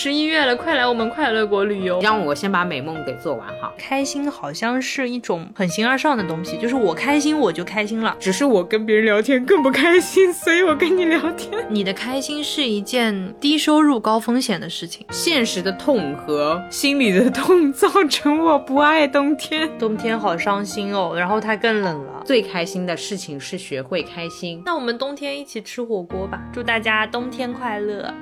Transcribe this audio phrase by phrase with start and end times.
[0.00, 1.98] 十一月了，快来我们快乐国旅游。
[2.00, 3.72] 让我先把美梦给做完哈。
[3.76, 8.16] 开心好像是一种很形而上的东西，就是我开心我就开心了。
[8.20, 11.66] 只是我跟别人聊天更不开心，所以我跟你聊天。
[11.68, 19.68] 你的开心是一件低收入高风险的事情，现实的痛和心里的痛造成我不爱冬天。
[19.80, 22.22] 冬天好伤心哦，然后它更冷了。
[22.24, 24.62] 最开心的事情是学会开心。
[24.64, 28.14] 那我们冬天一起吃火锅吧，祝大家冬天快乐。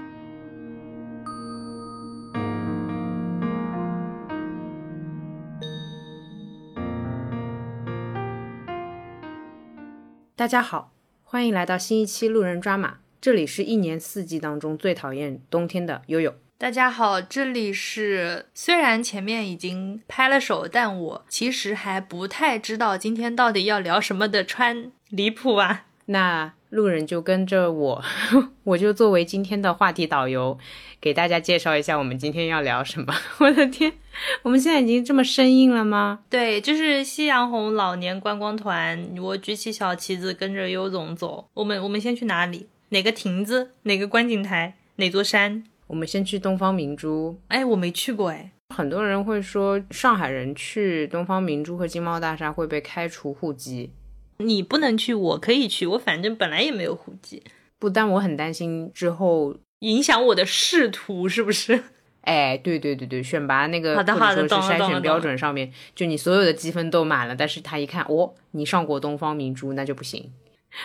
[10.38, 10.92] 大家好，
[11.24, 12.98] 欢迎来到新一期路人抓马。
[13.22, 16.34] 这里是一年四季当中最讨厌冬天的悠悠。
[16.58, 25.86] 大家好，这里是虽然前面已经拍了手，但我其实还不太知道今天到底要聊什么的川离谱啊。
[26.04, 28.04] 那路人就跟着我，
[28.64, 30.58] 我就作为今天的话题导游，
[31.00, 33.14] 给大家介绍一下我们今天要聊什么。
[33.40, 33.94] 我的天，
[34.42, 36.20] 我们现在已经这么生硬了吗？
[36.30, 41.48] 对，就是夕阳红老年观光团，我举起小旗子跟着优总走。
[41.54, 42.66] 我们我们先去哪里？
[42.90, 43.72] 哪个亭子？
[43.82, 44.76] 哪个观景台？
[44.96, 45.64] 哪座山？
[45.88, 47.38] 我们先去东方明珠。
[47.48, 48.52] 哎，我没去过哎。
[48.74, 53.92] 很多人会说，上海人去东方明珠和金茂大厦会被开除户籍。
[54.38, 55.86] 你不能去，我可以去。
[55.86, 57.42] 我反正本来也没有户籍，
[57.78, 61.84] 不，但我很担心之后影响我的仕途，是不是？
[62.26, 70.32] 哎，对对对对，选拔那个好的好的，或者说是筛选标准上面，就你所有的积分都满了，但是他一看，哦，你上过东方明珠，那就不行。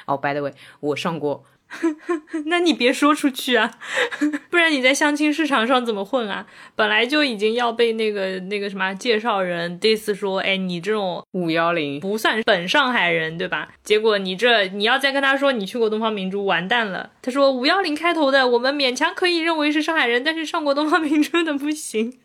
[0.05, 1.43] 哦，by the way，我上过。
[2.47, 3.71] 那你别说出去啊，
[4.49, 6.45] 不然你在相亲市场上怎么混啊？
[6.75, 13.69] 本来就已经要被那个那个什么介绍人 diss 说，哎，你这种五幺零不算本上海人，对吧？
[13.83, 17.11] 结果你这你要再跟他说你去过东方明珠，完蛋了。
[17.21, 22.19] 他说五幺零开头的，我们勉强可以认为是上海人，但是上过东方明珠的不行。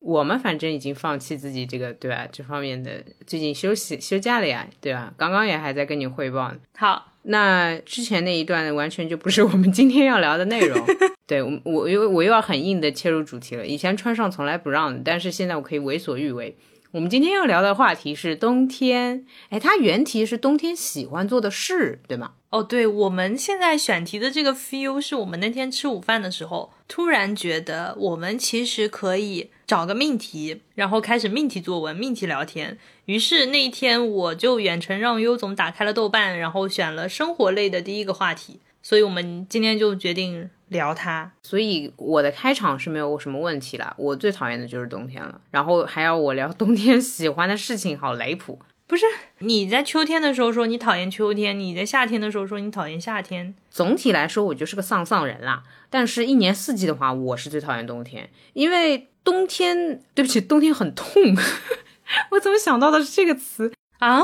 [0.00, 2.28] 我们反正已经放弃自己这个对吧？
[2.30, 5.12] 这方面的最近休息休假了呀，对吧？
[5.16, 6.58] 刚刚也还在跟你汇报呢。
[6.76, 7.12] 好。
[7.28, 10.78] 那之前那一段完全就不是我们今天要聊的内容，
[11.26, 13.66] 对我我又我又要很硬的切入主题了。
[13.66, 16.56] 以前穿上从来不让，但是现在我可以为所欲为。
[16.92, 22.32] 我们今天要聊的话题是冬天，哎，它原题是冬天喜欢做的事，对吗？
[22.50, 32.78] 哦，对，我们现在选题的这个 feel 是我们那天吃午饭的时候，突然觉得我们其实可以找个命题，然后开始命题作文、命题聊天。
[33.06, 38.60] 于是那一天我就远程让优总打开了豆瓣，然后选了生活类的第一个话题。
[38.82, 41.32] 所以我们今天就决定聊它。
[41.42, 43.92] 所以我的开场是没有什么问题了。
[43.98, 48.60] 我最讨厌的就是冬天了，然后还要我聊冬天喜欢的事情，好离谱。
[48.86, 49.04] 不是
[49.40, 53.52] 你在秋天的时候说你讨厌秋天，你在夏天的时候说你讨厌夏天。
[53.68, 55.64] 总体来说，我就是个丧丧人啦。
[55.90, 61.36] 但是，一年四季的话，我是最讨厌冬天，因为冬天，对不起，冬天很痛。
[62.30, 64.22] 我怎么想到的是这个词啊？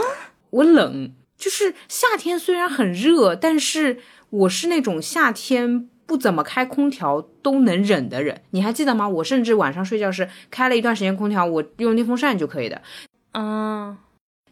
[0.51, 3.99] 我冷，就是夏天虽然很热，但是
[4.31, 8.43] 我是那种夏天不怎么开空调都能忍的人。
[8.51, 9.09] 你还记得吗？
[9.09, 12.81] 我甚至晚上睡觉是开了一段时间空调，我用电风扇就可以的。
[13.33, 13.99] 嗯。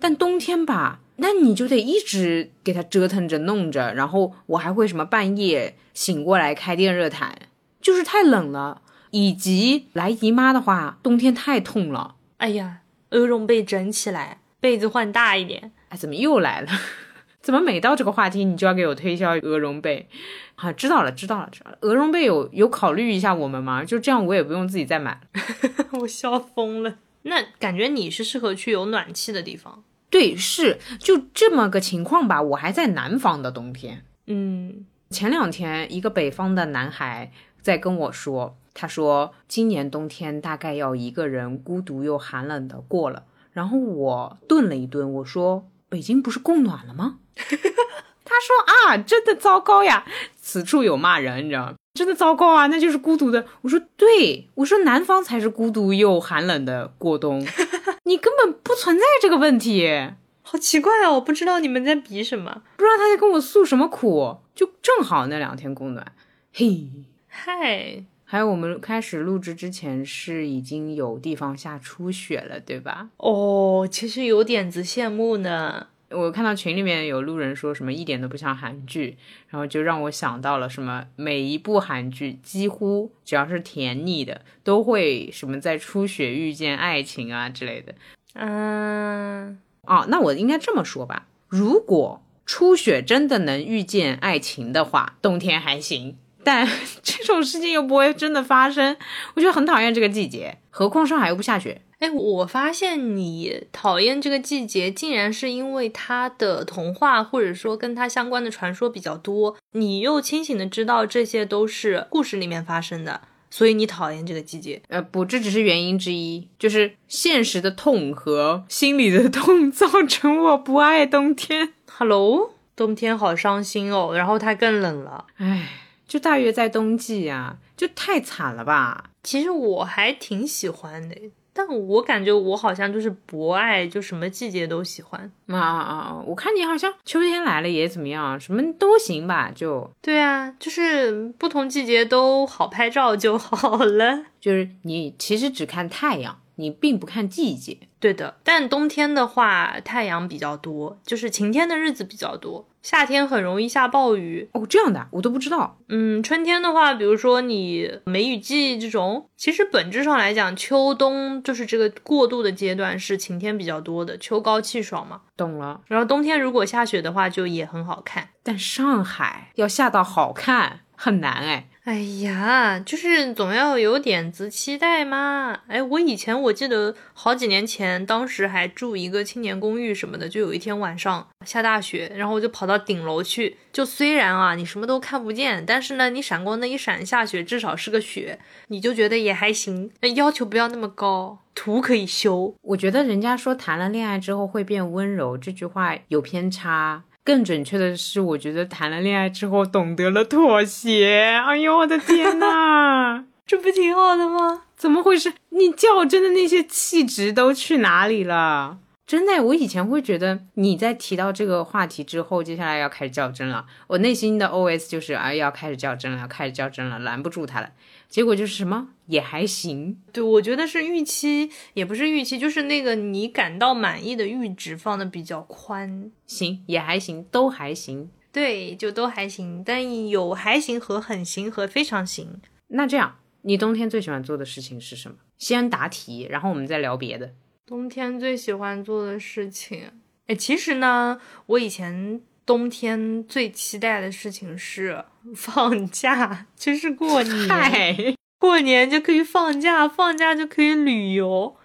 [0.00, 7.38] 但冬天吧，那你就得一直给它折腾着弄着，然后我还会什么半夜醒过来开电热毯，
[7.80, 8.82] 就是太冷了。
[9.10, 12.16] 以及来姨妈的话，冬天太痛了。
[12.38, 15.72] 哎呀，鹅绒被整起来，被子换大一点。
[15.88, 16.68] 哎，怎么又来了？
[17.42, 20.08] 怎么每到这个话题你就要给我推销鹅绒被？
[20.56, 21.78] 啊，知道了，知道了，知道了。
[21.80, 23.82] 鹅绒被有有考虑一下我们吗？
[23.84, 25.20] 就这样，我也不用自己再买。
[26.00, 26.96] 我笑疯了。
[27.22, 29.82] 那感觉你是适合去有暖气的地方。
[30.10, 32.42] 对，是就这么个情况吧。
[32.42, 34.04] 我还在南方的冬天。
[34.26, 43.24] 嗯，前两天一个北方的男孩在跟我说，他说今年冬天大概要一个人孤独又寒冷的过了。
[43.52, 47.18] 然后我顿了一顿，我说北京不是供暖了吗？
[47.36, 51.74] 他说啊，真的糟糕呀，此处有骂人，你知道吗？
[51.92, 53.44] 真的糟糕啊，那就是孤独的。
[53.60, 57.46] 我说对，我说南方才是孤独又寒冷的过冬。
[58.04, 60.10] 你根本不存在这个问题，
[60.40, 61.16] 好奇怪哦！
[61.16, 66.12] 我不知道你们在比什么，不知道他在跟我诉什么苦，就正好那两天供暖。
[66.54, 66.88] 嘿，
[67.28, 73.08] 嗨，还有我们开始录制之前是已经有地方下初雪了，对吧？
[73.16, 75.88] 哦，其实有点子羡慕呢。
[76.10, 79.16] 我看到群里面有路人说什么一点都不像韩剧，
[79.48, 87.92] 然后就让我想到了什么，每一部韩剧几乎只要是甜腻的，都会什么在初雪遇见爱情啊之类的。
[88.34, 96.14] 嗯，哦，那我应该这么说吧，如果初雪真的能遇见爱情的话，冬天还行；
[96.44, 96.66] 但
[97.02, 98.96] 这种事情又不会真的发生，
[99.34, 100.58] 我就很讨厌这个季节。
[100.70, 101.82] 何况上海又不下雪。
[101.98, 113.20] 哎，我发现你讨厌这个季节，竟然是因为它的童话或者说跟它相关的传说比较多，你又清醒的知道这些都是故事里面发生的，
[113.50, 114.80] 所以你讨厌这个季节。
[114.88, 121.74] 呃，不，这只是原因之一，就是现实的痛和心理的痛 造成我不爱冬天。
[121.90, 125.68] Hello，冬天好伤心哦，然后它更冷了，唉，
[126.10, 129.10] 就大约在冬季啊，就太惨了吧。
[129.22, 131.16] 其实我还挺喜欢的。
[131.52, 136.24] 但我感觉我好像就是博爱，就什么季节都喜欢啊啊啊！
[136.26, 139.52] 我看你好像秋天来了也怎么样，什么都行吧？
[139.54, 144.24] 就对啊，就是不同季节都好拍照就好了。
[144.40, 147.76] 就是你其实只看太阳，你并不看季节。
[147.98, 152.66] 对的，但冬天的话太阳比较多，就是晴天的日子比较多。
[152.82, 155.78] 夏天很容易下暴雨哦，这样的我都不知道。
[155.88, 165.20] 嗯，春天的话，比如说你梅雨季这种，其实本质上来讲，秋冬就是这个过渡的阶段是晴天比较多的，秋高气爽嘛。
[165.36, 165.80] 懂了。
[165.86, 168.28] 然后冬天如果下雪的话，就也很好看。
[168.42, 171.66] 但上海要下到好看很难哎。
[171.84, 175.60] 哎呀，就是总要有点子期待嘛。
[175.66, 183.56] 哎，我以前我记得好几年前，当时还住一个青年公寓什么的，就有一天晚上下大雪，然后我就跑到顶楼去。
[183.72, 188.38] 就虽然啊，你什么都看不见，但是呢，你闪光灯一闪，下雪至少是个雪，
[188.68, 189.90] 你就觉得也还行。
[190.02, 192.54] 那要求不要那么高，图可以修。
[192.60, 197.04] 我觉得人家说谈了恋爱之后会变温柔这句话有偏差。
[197.22, 201.40] 更准确的是，我觉得谈了恋爱之后懂得了妥协。
[201.46, 204.62] 哎呦，我的天呐， 这不挺好的吗？
[204.76, 205.32] 怎么回事？
[205.50, 208.78] 你较真的那些气质都去哪里了？
[209.06, 213.66] 真的，我以前会觉得你在提到这个话题之后，接下来要开始较真了。
[213.88, 217.70] 我内心的 OS 就是，啊，要开始较真了，要开始较真了，拦不住他了。
[218.08, 232.40] 结果就是什么也还行，对我觉得是预期，也不是预期，就是那个你感到满意的阈值放的比较宽，行也还行，都还行，对，就都还行，但有还行和很行和非常行。
[232.68, 235.16] 那这样，你冬天最喜欢做的事情是什么？
[235.36, 237.34] 先答题，然后我们再聊别的。
[237.66, 239.90] 冬天最喜欢做的事情，
[240.28, 242.22] 哎，其实呢，我以前。
[242.46, 245.04] 冬天最期待的事情是
[245.36, 248.16] 放假，就是过年。
[248.40, 251.56] 过年就可以放假，放假就可以旅游，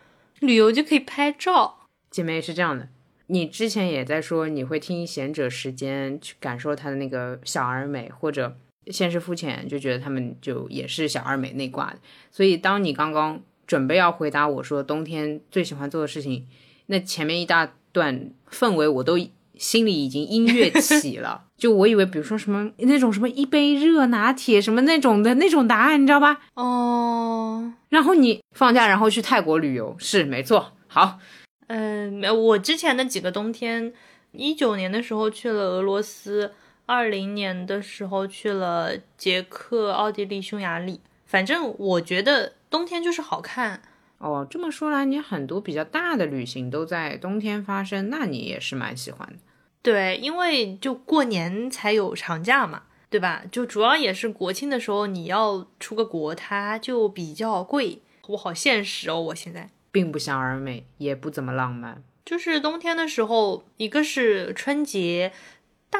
[0.41, 1.87] 旅游就可以拍照。
[2.11, 2.89] 姐妹是这样的，
[3.27, 8.57] 你之前也在说你会听贤者时间去感受他的那个小而美，或者
[8.87, 11.99] 现实肤浅就觉得他们就也是小而美那挂的。
[12.29, 16.45] 所以当你刚刚准备要回答我说冬天最喜欢做的事情，
[16.87, 19.17] 那前面一大段氛围我都。
[19.57, 26.41] 心里已经音乐起了， 就我以为，比如说什么那种什么一杯热拿铁什么那种的那种答案，你知道吧？
[26.55, 30.73] 哦，然后你放假然后去泰国旅游，是没错。
[30.87, 31.19] 好，
[31.67, 33.93] 嗯，我之前的几个冬天，
[34.31, 36.53] 一九年的时候去了俄罗斯，
[36.85, 41.01] 二零年的时候去了捷克、奥地利、匈牙利。
[41.25, 43.81] 反正我觉得冬天就是好看。
[44.17, 49.35] 哦，这么说来，你很多比较大的旅行都在冬天发生，那你也是蛮喜欢的。
[49.81, 53.43] 对，因为就过年才有长假嘛，对吧？
[53.51, 58.01] 就主要也是国庆的时候你要出个国，它就比较贵。
[58.29, 62.03] 我好现实哦，我现在并不想而美，也不怎么浪漫。
[62.25, 65.31] 就是冬天的时候，一个是春节，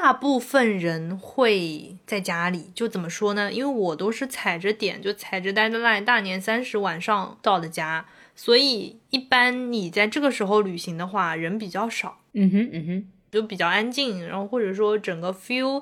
[0.01, 2.69] 大部分人会在家里。
[2.75, 3.51] 就怎么说呢？
[3.51, 8.05] 因为我都是踩着点，就踩着 deadline，大年三十晚上到的家。
[8.35, 15.81] 所以一般你在这个时候旅行的话，人比较少，嗯哼嗯哼，就比较安静，然后或者说整个 feel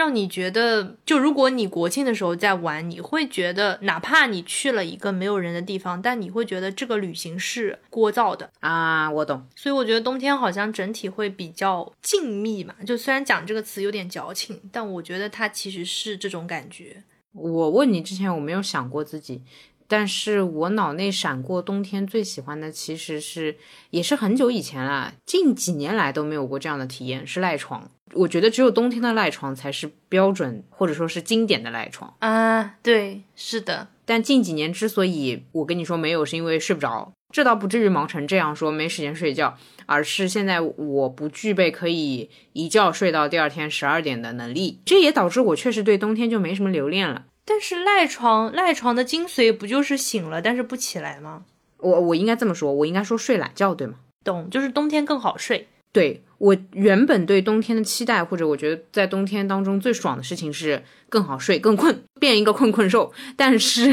[0.00, 9.46] 让你觉得，就如果你国庆的时候在玩，你会觉得哪怕你去了一个没有人的地方，但你会觉得这个旅行是聒噪的啊，我懂。
[9.54, 17.02] 所以我觉得冬天好像整体会比较静谧嘛，就虽然讲这个词有点矫情，但我觉得它其实是这种感觉。
[17.32, 19.42] 我问你之前，我没有想过自己。
[19.90, 23.56] 但是我脑内闪过冬天最喜欢的其实是，
[23.90, 27.90] 也是很久以前了，近几年来都没有过这样的体验，是赖床。
[28.12, 32.76] 我觉得只有冬天的赖床才是标准或者说是经典的赖床啊。
[32.84, 33.88] 对，是的。
[34.04, 39.56] 但近几年之所以我跟你说没有，是因为睡不着，这倒不至于忙成这样说没时间睡觉，
[39.86, 47.26] 而是现在我不具备可以一觉睡到第二天十二点的能力，这也导致我确实对冬天就没什么留恋了。
[47.50, 51.42] 但是赖床赖床的精髓不就是醒了但是不起来吗？
[51.78, 53.94] 我我应该这么说，我应该说睡懒觉，对吗？
[54.22, 55.66] 懂，就是冬天更好睡。
[55.92, 63.12] 对我原本对冬天的期待，或者我觉得在冬天当中最爽的事情是更好睡、更困，变一个困困兽。
[63.36, 63.92] 但是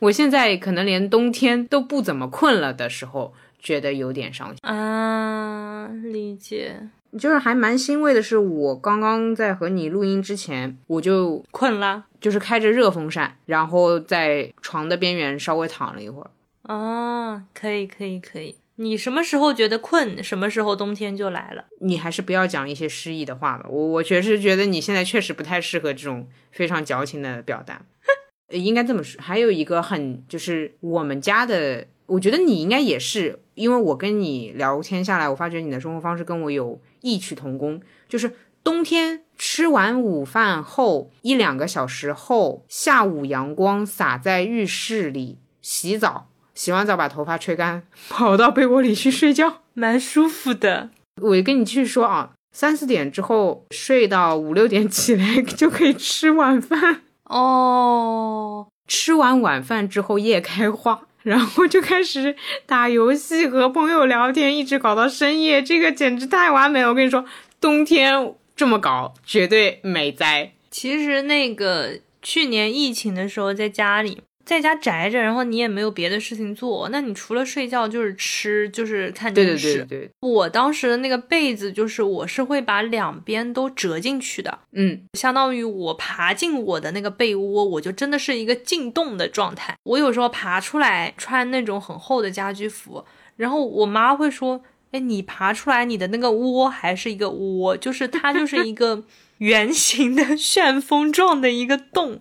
[0.00, 5.88] 我现在可能连冬天都不怎么困了的时候，觉得有点伤心啊。
[6.02, 16.30] 理解，就是还蛮欣慰的是，我刚刚在和你录音之前，我就困了，就是开着热风扇，然后在床的边缘稍微躺了一会儿。
[16.62, 18.56] 啊，可以，可以，可以。
[18.80, 21.64] 你什么时候觉得困，什么时候冬天就来了。
[21.80, 23.66] 你还是不要讲一些诗意的话吧。
[23.68, 27.82] 我我确实觉得你现在确实不太适合这种非常矫情的表达。
[28.50, 38.32] 应该这么说，还有一个很就是我们家的，我觉得你应该也是，因为我跟你聊天下来，我发觉你的生活方式跟我有异曲同工，就是
[38.64, 46.26] 冬天吃完午饭后一两个小时后，下午阳光洒在浴室里洗澡。
[46.54, 50.90] 洗完澡把头发吹干， 跑到被窝里去睡觉，蛮舒服的。
[51.22, 58.66] 我跟你继续说啊，三四点之后睡到五六点起来 就可以吃晚饭哦。
[58.88, 62.34] 吃完晚饭之后夜开花，然后就开始
[62.66, 66.88] 打游戏和朋友聊天，一直搞到深夜，这个简直太完美了。
[66.88, 67.24] 我跟你说，
[67.60, 70.52] 冬天这么搞绝对美哉。
[70.70, 74.22] 其实那个去年疫情的时候在家里。
[74.48, 79.74] 在家宅着，然后你也没有别的事情做，那你除了睡觉就是吃，就是看电视。
[79.74, 80.10] 对对对对。
[80.20, 89.76] 我当时的那个被子，就是我是会把两边都折进去的，嗯，相当于我爬进我的那个被窝，我就真的是一个进洞的状态。
[89.82, 93.04] 我有时候爬出来穿那种很厚的家居服，
[93.36, 94.62] 然后我妈会说
[94.92, 99.04] ：“哎，你爬出来，你的那个窝还是一个窝，就是它就是一个。”
[99.38, 102.18] 圆形的旋风状的一个洞，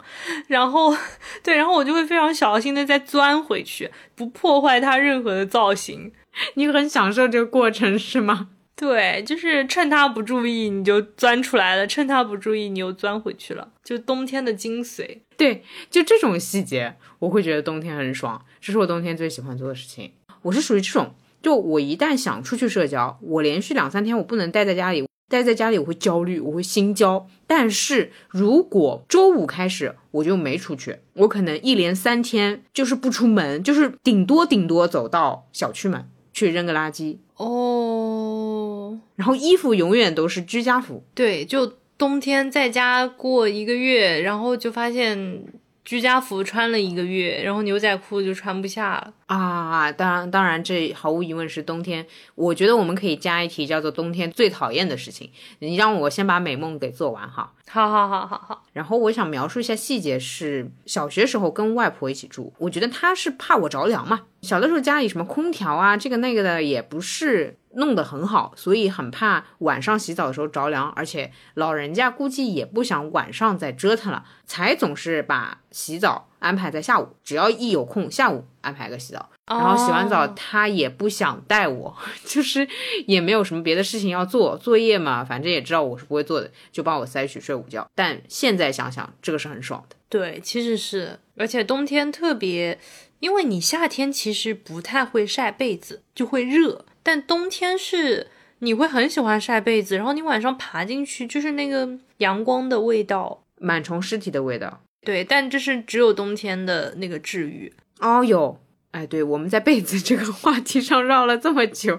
[0.48, 0.96] 然后
[1.44, 6.12] 对，然后我就会非常小心的再钻回去，不破坏它任何的造型。
[6.54, 8.50] 你很享受这个过程是吗？
[8.78, 15.22] 对，就是趁他不注意你就钻出来了，趁他不注意你又钻回去了，就冬天的精髓。
[15.36, 20.12] 对，就这种细节，我会觉得冬天很爽，这是我冬天最喜欢做的事情。
[20.44, 25.08] 我是属于这种，就我一旦想出去社交，我连续两三天我不能待在家里。
[25.30, 27.28] 待在家里我会焦虑，我会心焦。
[27.46, 39.00] 但是如果周五开始我就没出去，我可能一连三天就是不出门，就是顶多顶多走到小区门去扔个垃圾哦。
[39.16, 45.44] 然后衣服永远都是居家服，对，就冬天在家过一个月，然后就发现。
[45.88, 49.92] 居家服穿了一个月，然后牛仔裤就穿不下了啊！
[49.92, 52.06] 当然，当然，这毫无疑问是冬天。
[52.36, 55.30] 我觉得我们可以加一题，叫做冬天最讨厌的事情。
[55.60, 57.54] 你让我先把美梦给做完哈。
[57.70, 58.64] 好好好好好。
[58.74, 64.22] 然后我想描述一下细节，是小学时候跟外婆一起住，我觉得她是怕我着凉嘛。
[64.42, 67.58] 小的时候家里什么空调啊，这个那个的也不是。
[67.74, 79.30] 弄得很好，所以很怕晚上洗澡的时候着凉，而且老人家估计也不想晚上再折腾了，才总是把洗澡安排在下午，只要一有空，下午安排个洗澡。
[79.46, 82.68] 然后洗完澡他也不想带我， 就是
[83.06, 87.86] 也没有什么别的事情要做，作业嘛，反正也知道我是不会做的，就把我塞去睡午觉。
[87.96, 89.96] 但现在想想，这个是很爽的。
[90.10, 92.78] 对，其实是，而且冬天特别，
[93.20, 96.86] 因为你夏天其实不太会晒被子，就会热。
[97.02, 98.28] 但冬天是
[98.60, 104.82] 你会很喜欢晒被子，然后你晚上爬进去就是那个阳光的味道，螨虫尸体的味道。
[105.08, 107.72] 对，但这是只有冬天的那个治愈。
[108.02, 108.60] 哦有，
[108.92, 111.98] 哎，对，我们在被子这个话题上绕了这么久，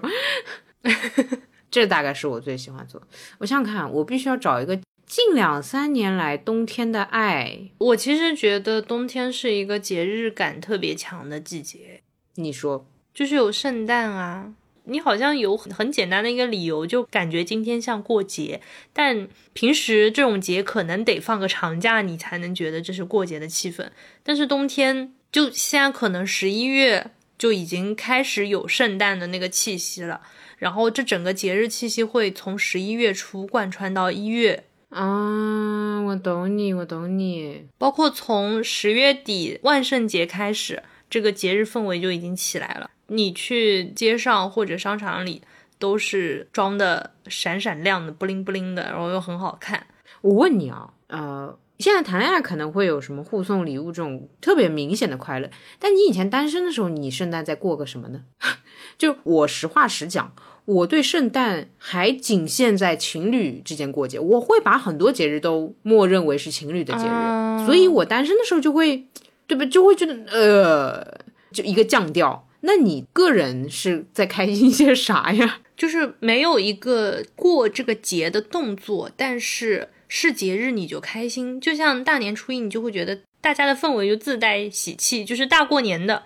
[1.71, 3.01] 这大概是我最喜欢做。
[3.39, 7.71] 我想想看，我必须要找一个近两三年来冬天的爱。
[7.79, 12.03] 我其实觉得冬天是一个节日感特别强的季节。
[12.35, 14.53] 你说，就是有圣诞啊。
[14.89, 18.59] 你好像有很很简单的一个理由，就感觉今天像过节，
[18.91, 23.87] 但平时这种节可能得放个长假，你才能觉得这是过节的气氛。
[24.23, 30.21] 但是冬天，就现在可能十一月就已经开始有圣诞的那个气息了，
[30.57, 34.65] 然后这整个节日气息会从十一月初贯穿到一月。
[34.89, 37.67] 啊，我懂你，我懂你。
[37.77, 42.89] 包括从十月底万圣节开始，这个节日氛围就已经起来了。
[43.09, 45.41] 你去街上或者商场里，
[45.77, 49.87] 都是装的闪闪亮的、布灵布灵的，然后又很好看。
[50.21, 55.49] 我问你啊，呃，现在谈恋爱可能会有什么互送礼物这种特别明显的快乐，
[55.79, 58.23] 但你以前单身的时候，你圣诞在过个什么呢？
[58.97, 60.33] 就我实话实讲，
[60.65, 69.05] 我对圣诞还仅限在情侣之间过节，我会把很多节日都默认为是情侣的节日，所以我单身的时候就会，
[69.47, 69.63] 对不？
[69.63, 71.19] 就会觉得呃，
[71.53, 72.45] 就一个降调。
[72.61, 75.59] 那你个人是在开心些啥呀？
[75.77, 86.23] 就是没有一个过这个节的动作，但是是节日你就开心，就像大年初一，你就会觉得大家的氛围就自带喜气，就是大过年的。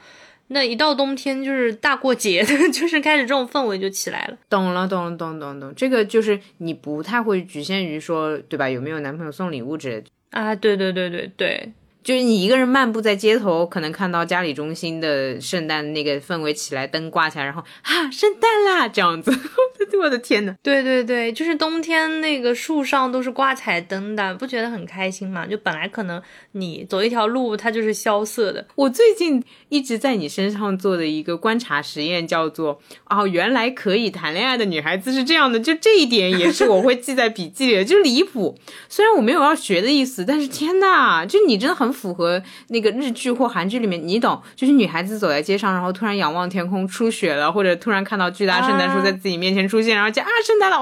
[0.47, 4.37] 那一到冬天就是大过节的，就是开始这种氛围就起来了。
[4.49, 8.69] 懂了，懂了，懂懂懂，这个就是你不太会局限于说，对吧？
[8.69, 10.53] 有没有男朋友送礼物之类的啊？
[10.55, 11.73] 对对对对对。
[12.03, 19.31] 就是你一个人漫步在街头，可能看到家里中心的圣诞那个氛围起来，灯挂起来，然后啊，圣诞啦这样子，
[20.01, 25.45] 我的天呐，对对对，就是冬天那个树上都是挂彩灯的，不觉得很开心吗？
[25.45, 28.67] 就本来可能你走一条路，它就是萧瑟的。
[28.75, 38.57] 我最近一直在你身上做的一个观察实验叫做，哦，原来可以谈恋爱的女孩子是这样的，就这一点也是我会记在笔记里的，就离谱。
[38.89, 41.92] 虽然我没有要学的意思，但是天呐，就你真的很。
[41.93, 50.81] 符合那个日剧或韩剧里面，你懂，就是女孩子走在街上，然后突然仰望天空，出雪了，或者突然看到巨大圣诞树在自己面前出现，然后就啊，圣诞老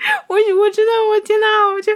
[0.28, 1.92] 我，我我真的，我天呐，我就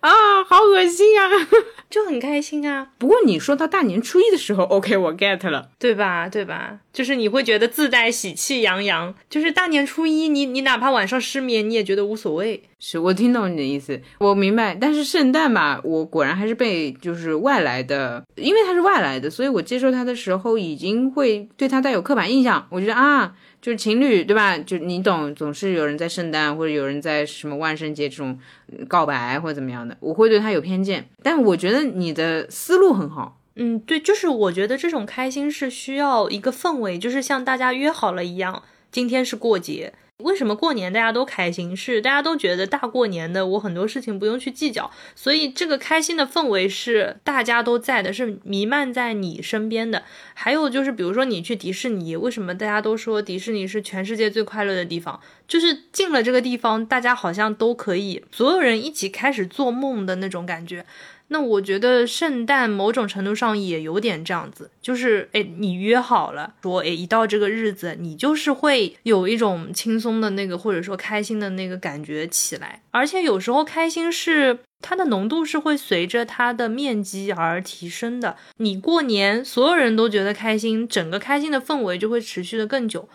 [0.00, 1.22] 啊，好恶心呀。
[1.90, 2.88] 就很开心啊！
[2.98, 6.28] 不过你说到大年初一的时候，OK，我 get 了，对吧？
[6.28, 6.80] 对吧？
[6.92, 9.14] 就是你会觉得自带喜气洋洋。
[9.30, 12.62] 就是大年初一，你你哪怕晚上失眠，你也觉得无所谓。
[12.78, 14.74] 是我听懂你的意思，我明白。
[14.74, 22.68] 但是圣诞嘛，我果然还是被就是外来的，因为他是外来的，所以我接受他的时候已经会对他带有刻板印象。
[22.70, 23.32] 我觉得啊。
[23.60, 24.56] 就是情侣对吧？
[24.58, 28.38] 就你懂，总是有人在圣诞或者有人在什么万圣节这种
[28.86, 31.08] 告白或者怎么样的，我会对他有偏见。
[31.22, 33.40] 但我觉得你的思路很好。
[33.56, 38.62] 嗯，对，就是我觉得这种开心是需要一个氛围，就是像大家约好了一样，
[38.92, 39.92] 今天是过节。
[40.24, 41.76] 为什么过年大家都开心？
[41.76, 50.02] 是大家都觉得大过年的，我很多事情不用去计较，所以这个开心的氛围是大家都在的，是弥漫在你身边的。
[50.34, 55.20] 还有就是，比如说你去迪士尼，为什么大家都说迪士尼是全世界最快乐的地方？
[55.46, 60.84] 就是进了这个地方，大家好像都可以，所有人一起开始做梦的那种感觉。
[61.28, 72.82] 那我觉得圣诞某种程度上也有点这样子，就是哎，你约好了，说哎，一到这个日子，你就是会有一种轻松的那个，或者说开心的那个感觉起来。
[72.90, 78.36] 而且有时候开心是它的浓度是会随着它的面积而提升的。
[78.56, 83.08] 你过年所有人都觉得开心，整个开心的氛围就会持续的更久。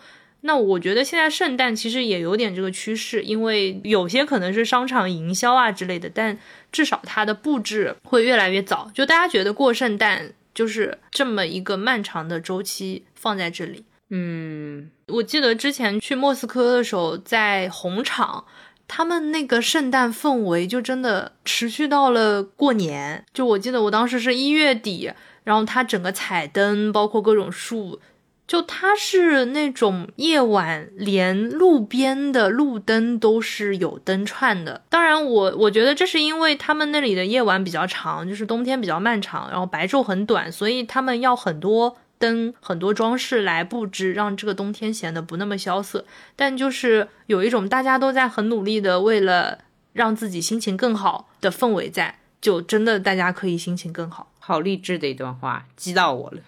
[0.46, 6.38] 那我觉得现在圣诞其实也有点这个趋势，因为有些可能是商场营销啊之类的，但
[6.70, 8.90] 至少它的布置会越来越早。
[8.92, 13.86] 就大家觉得过圣诞就是这么一个漫长的周期放在这里。
[14.10, 18.44] 嗯，我记得之前去莫斯科的时候，在红场，
[18.86, 23.24] 他们那个圣诞氛围就真的持续到了过年。
[23.32, 25.10] 就我记得我当时是一月底，
[25.44, 27.98] 然后它整个彩灯，包括各种树。
[28.46, 34.82] 就它是那种夜晚，连路边的路灯都是有灯串的。
[34.90, 46.04] 当然，我我觉得这是因为他们那里的夜晚比较长，就是冬天比较漫长，然后白昼很短，所以他们要很多灯、很多装饰来布置，让这个冬天显得不那么萧瑟。
[46.36, 49.60] 但就是有一种大家都在很努力的为了
[49.94, 54.30] 让自己心情更好的氛围在，就真的大家可以心情更好。
[54.38, 56.42] 好励志的一段话，激到我了，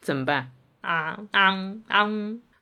[0.00, 0.52] 怎么办？
[0.86, 1.50] 啊啊
[1.88, 2.08] 啊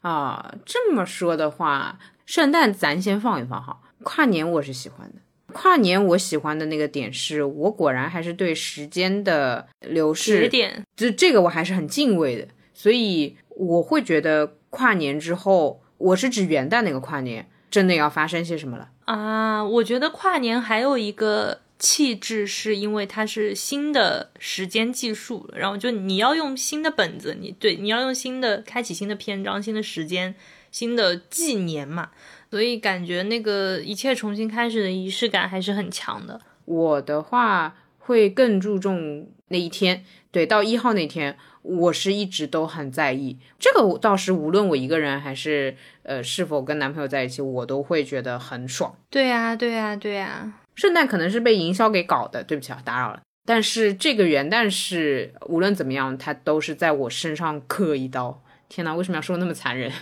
[0.01, 0.55] 啊！
[0.65, 3.81] 这么说的话，圣诞咱先放一放哈。
[4.03, 5.17] 跨年我是喜欢的，
[5.53, 12.49] 跨年我喜欢的那个点是我果然还是对时间的流逝点，就这个我还是很敬畏的。
[12.73, 19.63] 所以我会觉得跨年之后，我是指元旦那个跨年，真的要发生些什么了啊？
[19.63, 21.61] 我觉得跨年还有一个。
[21.85, 30.35] 气质是因为它是新的时间技术，然后就你要用新的本子，你对你要用新的开启新的篇章、新的时间、
[30.71, 32.11] 新的纪年嘛，
[32.51, 36.41] 所以感觉那个一切重新开始的仪式感还是很强的。
[36.65, 43.99] 我的话会更注重那一天，对，到一号那天，我是一直都很在意这个。
[43.99, 48.97] 倒是无论我一个人还是呃是否跟男朋友在一起，我都会觉得很爽。
[49.11, 50.61] 对呀，对呀，对呀。
[50.75, 53.21] 圣诞可能是被营销给搞的，对不起啊，打扰了。
[53.47, 58.43] 但是这个元旦是无论怎么样，它都是在我身上刻一刀。
[58.69, 59.93] 天哪，为什么要说那么残忍？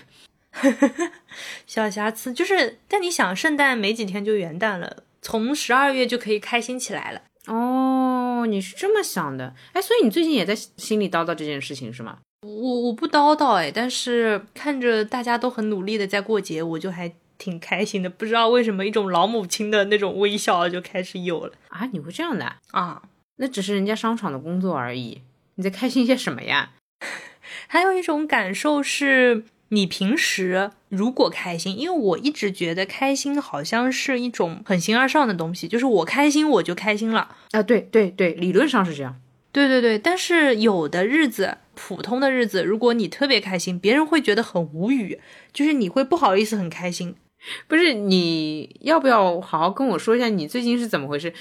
[1.67, 7.23] 小瑕疵就是，但你想，圣诞没几天就元旦了，从十二月就可以开心起来了。
[7.49, 9.55] 哦，你是这么想的？
[9.73, 12.19] 哎，所以你最近也在心里叨叨这件事情是吗？
[12.47, 17.13] 我我不叨叨哎，但是看着大家都很努力的在过节，我就还。
[17.43, 21.89] 挺开心的，不知道为什么一种老母亲的那种微笑就开始有了啊！
[21.93, 23.03] 你会这样的啊？
[23.39, 25.23] 那只是人家商场的工作而已，
[25.57, 26.71] 你在开心些什么呀？
[27.67, 37.61] 还有一种感受是，你平时如果开心，因为我一直觉得开心好像是一种很形而上的东西，就是我开心我就开心了啊。
[37.61, 39.21] 对对对，理论上是这样。
[39.51, 45.21] 对对对，但是有的日子，普通的日子，如果你特别开心，别人会觉得很无语，
[45.53, 47.17] 就是你会不好意思很开心。
[47.69, 51.33] 不是，你要不要好好跟我说一下你最近是怎么回事？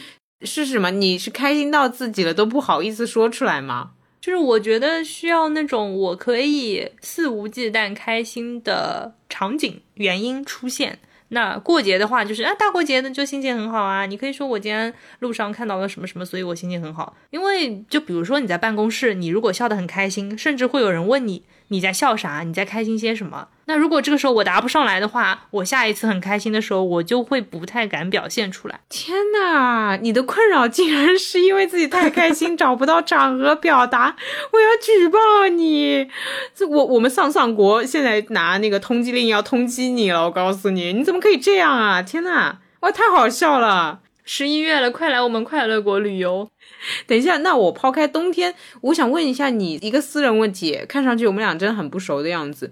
[0.44, 0.90] 是什么？
[0.92, 3.92] 你是开心到自己了都不好意思说出来吗？
[4.20, 11.00] 就是我觉得需要那种我可以肆无忌惮开心的场景原因出现。
[11.30, 14.06] 那过节的话，就是啊，大过节的就心情很好啊。
[14.06, 17.16] 你可以说我今天路上看到了什么什么，所以我心情很好。
[17.30, 23.48] 因为就比如说你在办公室，你如果笑得很开心，甚至会有人问你你在笑啥，你在开心些什么。
[23.66, 28.82] 那如果这个时候我答不上来的话，我下一次很开心的时候，我就会不太敢表现出来。
[28.90, 34.18] 天哪，你的困扰竟然是因为自己太开心找不到场合表达，
[34.52, 36.10] 我要举报你！
[36.54, 42.02] 这我我们上上国现在拿那个通缉令要通缉你了，我告诉你，你怎么可以这样啊？
[42.02, 44.02] 天哪，哇，太好笑了！
[44.24, 46.50] 十一月了，快来我们快乐国旅游。
[47.06, 50.80] 等一下，那我抛开冬天，我想问一下你一个私人问题。
[50.88, 52.72] 看上去我们俩真的很不熟的样子。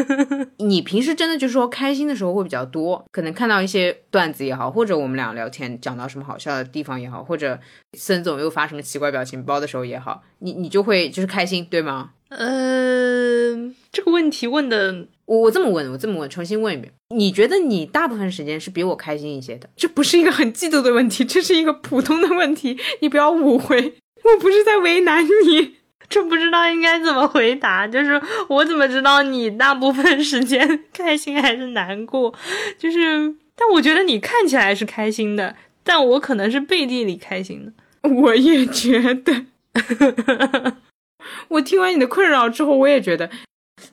[0.58, 7.58] 你平时真的就是说开心的时候会比较多，可能看到一些段子也好，或者我们俩聊天讲到什么好笑的地方也好，或者
[7.96, 12.10] 孙总又发什么奇怪表情包的时候也好，你你就会就是开心，对吗？
[12.30, 13.54] 呃，
[13.92, 15.06] 这个问题问的。
[15.28, 19.68] 我我这么问，我这么问，重新问一遍，你觉得你大部分时间是比我开心一些的？
[19.76, 25.74] 这不是一个很嫉妒的问题，这是一个普通的问题，你不要误会，我不是在为难你，
[26.08, 32.34] 这不知道应该怎么回答，就是我怎么知道你大部分时间开心还是难过？
[32.78, 37.72] 就是，但我觉得你看起来是开心的，但我可能是背地里开心的。
[38.08, 39.44] 我也觉得，
[41.48, 43.28] 我听完你的困扰之后，我也觉得。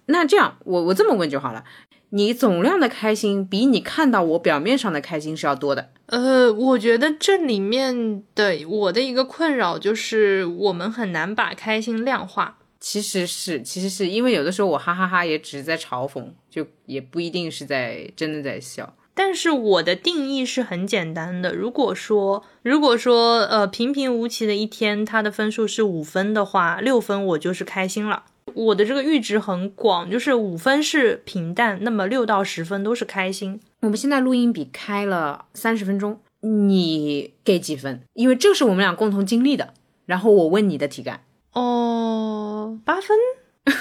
[0.07, 1.63] 那这样，我我这么问就好了，
[2.09, 5.91] 你总量的开心比你看到我表面上的开心是要多的。
[6.07, 12.57] 呃，我觉得这里面的我的一个困扰就是我们很难把开心量化。
[12.79, 18.95] 其实是，其实是因为有的时候我哈哈哈也只是在嘲讽，就也不一定是在真的在笑。
[19.15, 28.25] 但是我的定义是很简单的，如果说如果说呃平平无奇的一天，它的分数是五分的话，六分我就是开心了。
[28.55, 33.59] 我的这个阈值很广，就是五分是平淡，那么六到十分都是开心。
[33.81, 38.01] 我们现在录音笔开了三十分钟，你给几分？
[38.13, 39.73] 因为这是我们俩共同经历的。
[40.05, 43.17] 然后我问你的体感，哦，八分。
[43.65, 43.75] 我的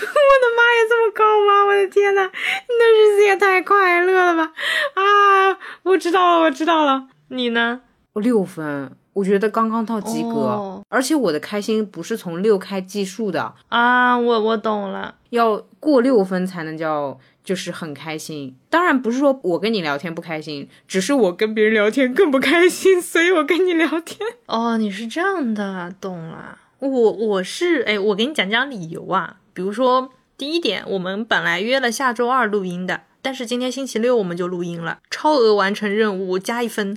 [0.56, 1.66] 妈呀，这么高吗？
[1.66, 4.54] 我的天呐，你的日子也太快乐了吧！
[4.94, 7.08] 啊，我知道了，我知道了。
[7.28, 7.82] 你呢？
[8.14, 8.96] 我六分。
[9.14, 18.57] 我觉得刚刚到及格，而且我的开心不是从六开计数的啊，我我懂了，要过六分才能叫就是很开心。
[18.68, 24.20] 当然不是说我跟你聊天不开心，只是我跟别人聊天更不开心，所以我跟你聊天。
[24.46, 26.59] 哦，你是这样的，懂了。
[26.81, 29.37] 我我是哎，我给你讲讲理由啊。
[29.55, 36.96] 比如说第一点，我们本来约了下周二录音的，但是今天星期六我们就录音了，超额完成任务加一分。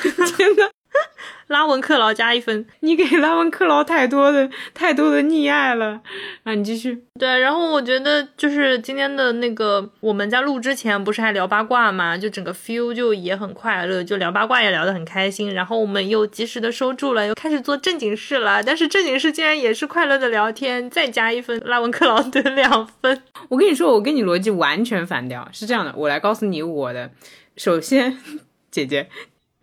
[0.00, 0.70] 天呐！
[1.48, 6.00] 拉文克劳加一分，你给拉文克劳太多的太多的溺爱了
[6.44, 6.54] 啊！
[6.54, 7.04] 你继续。
[7.18, 15.54] 对，然后我觉得就是今天的那个，我们在录之前不是还聊八卦嘛，就整个 feel 就也很快乐，就聊八卦也聊得很开心。
[15.54, 18.62] 然后我们又及时的收住了，又开始做正经事了。
[18.62, 23.22] 但是正经事竟然也是快乐的聊天，再加一分，拉文克劳得两分。
[23.48, 27.10] 我跟你说，我跟你逻辑完全反调，是这样的，我来告诉你我的。
[27.56, 28.18] 首先，
[28.70, 29.08] 姐姐，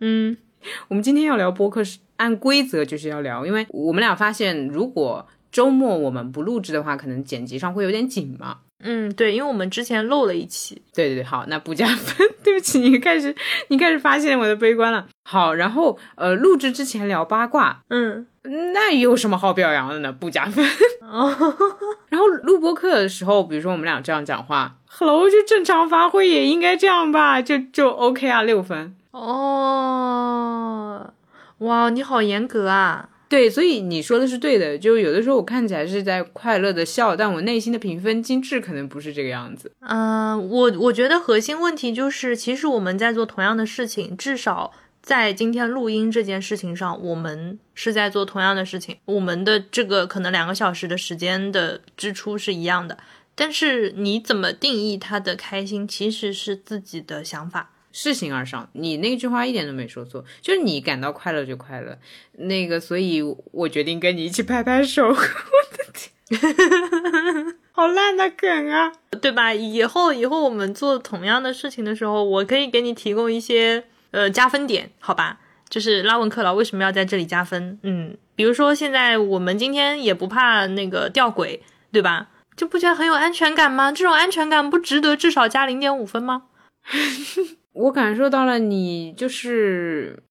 [0.00, 0.36] 嗯。
[0.88, 8.58] 我们今天要聊播客是按规则就是要聊，因为我们俩发现，如果周末我们不录制的话，可能剪辑上会有点紧嘛。
[8.84, 10.82] 嗯，对，因为我们之前漏了一期。
[10.94, 12.28] 对对对，好，那不加分。
[12.44, 13.34] 对不起，你开始
[13.68, 15.06] 你开始发现我的悲观了。
[15.24, 18.26] 好，然后呃，录制之前聊八卦，嗯，
[18.74, 20.12] 那有什么好表扬的呢？
[20.12, 20.64] 不加分。
[21.00, 21.34] 哦。
[22.10, 28.94] 然后录播课的时候，比如说我们俩这样讲话，Hello，就正常发挥也应该这样吧，就就 OK 啊，六分。
[29.18, 31.12] 哦，
[31.58, 33.08] 哇，你好严格啊！
[33.30, 34.78] 对，所以你说的是对的。
[34.78, 39.72] 就有的时候我看起来是在快乐的笑，但我内心的评分机制可能不是这个样子。
[39.80, 48.98] 嗯，我我觉得核心问题就是，其实我们在做同样的事情，至少在今天录音这件事情上，我们是在做同样的事情。
[49.06, 52.98] 我们的这个可能两个小时的时间的支出是一样的，
[53.34, 57.70] 但是你怎么定义他的开心，其实是自己的想法。
[57.98, 61.98] 是形而上，你那句话一点都没说错，就是你感到快乐就快乐，
[62.32, 65.08] 那个，所以我决定跟你一起拍拍手。
[65.08, 69.54] 我的天，好烂的梗啊，对吧？
[69.54, 75.40] 以后以后我们做同样的事情的时候，我可以给你提供一些呃加分点，好吧？
[75.70, 77.78] 就是拉文克劳为什么要在这里加分？
[77.82, 82.28] 嗯，比如说现在我们今天也不怕那个掉轨，对吧？
[82.54, 83.90] 就不觉得很有安全感吗？
[83.90, 86.42] 这种安全感不值得至少加零点五分吗？
[87.76, 90.22] 我感受到了你就是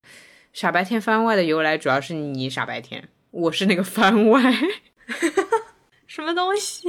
[0.52, 4.42] 傻白甜番外的由来，主要是你傻白甜，我是那个番外，
[6.08, 6.88] 什么东西？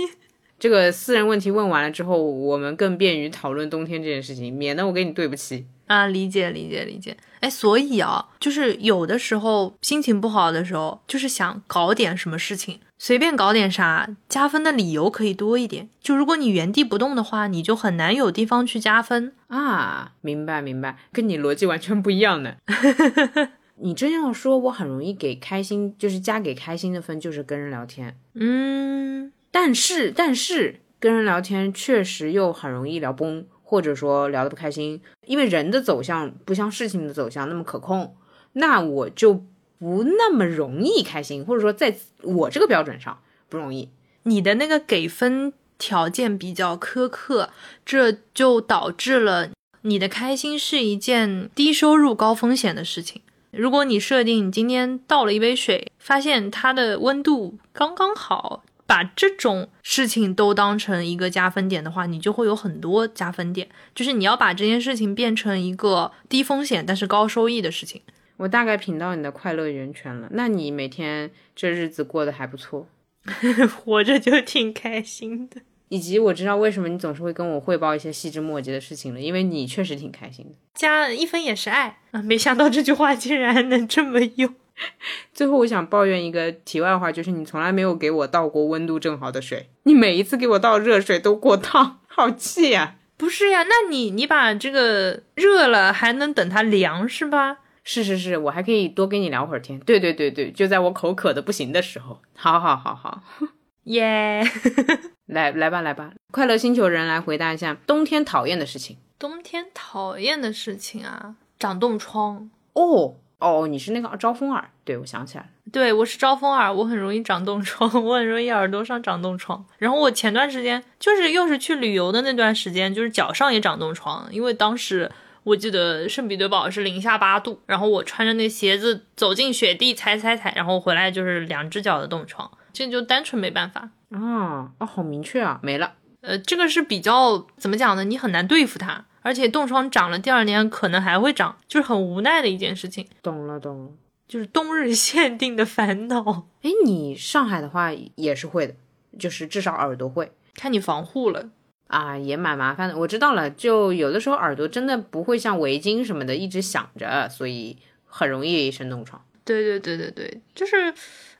[0.59, 6.07] 这个私人问题问完了之后，我们更便于讨论冬天这件事情，免得我给你对不起啊！
[6.07, 7.15] 理解理解理解。
[7.41, 15.89] 哎，所以啊，就是有的时候心情不好的时候，就是想搞点什么事情，随便搞点啥，加分的理由可以多一点。
[16.01, 20.13] 就如果你原地不动的话，你就很难有地方去加分啊！
[20.23, 22.55] 明白明白，跟你逻辑完全不一样呢。
[23.81, 28.17] 你真要说，我很容易给开心，就是加给开心的分，就是跟人聊天。
[28.35, 29.33] 嗯。
[29.51, 38.17] 但是，但是跟人聊天确实又很容易聊崩，或者说聊得不开心，因为人的走向不像事情的走向那么可控，
[38.55, 39.45] 那我就
[39.79, 43.89] 不那么容易开心，或者说在我这个标准上不容易。
[44.25, 47.51] 你的那个给分条件比较苛刻，
[47.85, 49.51] 这就导致了
[49.83, 53.23] 你的开心是一件低收入高风险的事情。
[53.51, 58.65] 如果你设定你今天倒了一杯水，发现它的温度刚刚好。
[58.89, 63.69] 把这种事情都当成一个加分点的话，你就会有很多加分点。
[63.97, 68.01] 就是你要把这件事情变成一个低风险但是高收益的事情。
[68.37, 70.29] 我大概品到你的快乐源泉了。
[70.33, 72.87] 那你每天这日子过得还不错，
[73.85, 75.61] 活着就挺开心的。
[75.89, 80.53] 以及我知道为什么你总是会跟我汇报一些细枝末节的事情了，因为你确实挺开心的。
[80.75, 82.21] 加一分也是爱啊！
[82.23, 84.53] 没想到这句话竟然能这么用。
[85.33, 92.97] 最后，我想抱怨一个题外话，就是你从来没有给我倒过温度正好的水，你每一次给我倒热水都过烫，好气呀！
[93.17, 97.59] 不是呀，那你你把这个热了还能等它凉是吧？
[97.89, 99.79] 是是是，我还可以多跟你聊会儿天。
[99.79, 102.21] 对对对对，就在我口渴的不行的时候。
[102.35, 103.23] 好好好好，
[103.85, 104.43] 耶！
[105.27, 108.97] 来来吧来吧，快乐星球人来回答一下冬天讨厌的事情。
[109.21, 113.15] 冬天讨厌的事情啊，长冻疮哦。
[113.39, 119.63] 哦，你是那个招风耳，对，我想起来了，对我是招风耳，我很容易长冻疮， 我很容易耳朵上长冻疮。
[119.77, 125.11] 然后我前段时间就是又是去旅游的那段时间，就是脚上也长冻疮，因为当时
[125.47, 135.95] 我记得圣彼得堡是零下八度，然后我穿着那鞋子走进雪地踩踩踩，然后回来就是两只脚的冻疮，这就单纯没办法啊啊，好明确啊，没了。
[136.23, 138.03] 呃，这个是比较怎么讲呢？
[138.03, 139.05] 你很难对付它。
[139.23, 143.07] 而且冻疮长了，第二年可能还会长，就是很无奈的一件事情。
[143.23, 143.91] 懂了，懂了，
[144.27, 146.47] 就是冬日限定的烦恼。
[146.63, 148.75] 哎，你上海的话也是会的，
[149.17, 151.51] 就是至少耳朵会，看你防护了
[151.89, 152.97] 啊，也蛮麻烦的。
[152.97, 159.25] 我知道了，就有的时候耳朵真的不会像围巾什么的一直响着，所以很容易生冻疮。
[159.45, 160.93] 对对对对对，就是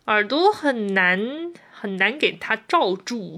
[0.05, 1.21] 耳朵很难
[1.73, 3.37] 很难给它罩住。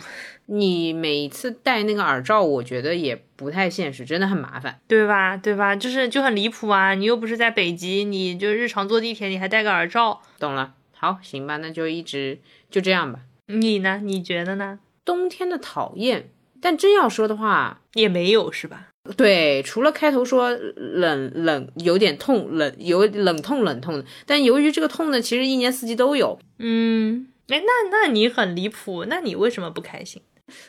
[0.51, 5.37] 你每次戴那个耳罩，我觉得也不太现实，真的很麻烦，对吧？
[5.37, 5.77] 对吧？
[5.77, 6.95] 就是就很离谱啊！
[6.95, 10.75] 你又不是在北极，你就日常坐地铁，你还戴个耳罩，懂了？
[10.95, 12.39] 好，行吧，那就一直
[12.71, 13.21] 就这样吧。
[13.47, 14.01] 你呢？
[14.03, 14.79] 你觉得呢？
[15.05, 16.29] 冬天的讨厌，
[16.61, 18.89] 但真要说的话，也没有是吧？
[19.17, 26.39] 对，除了开头说冷冷有点痛，冷有冷痛冷痛的，但由于这个痛呢，其实一年四季都有。
[26.59, 30.21] 嗯，哎，那那你很离谱，那你为什么不开心？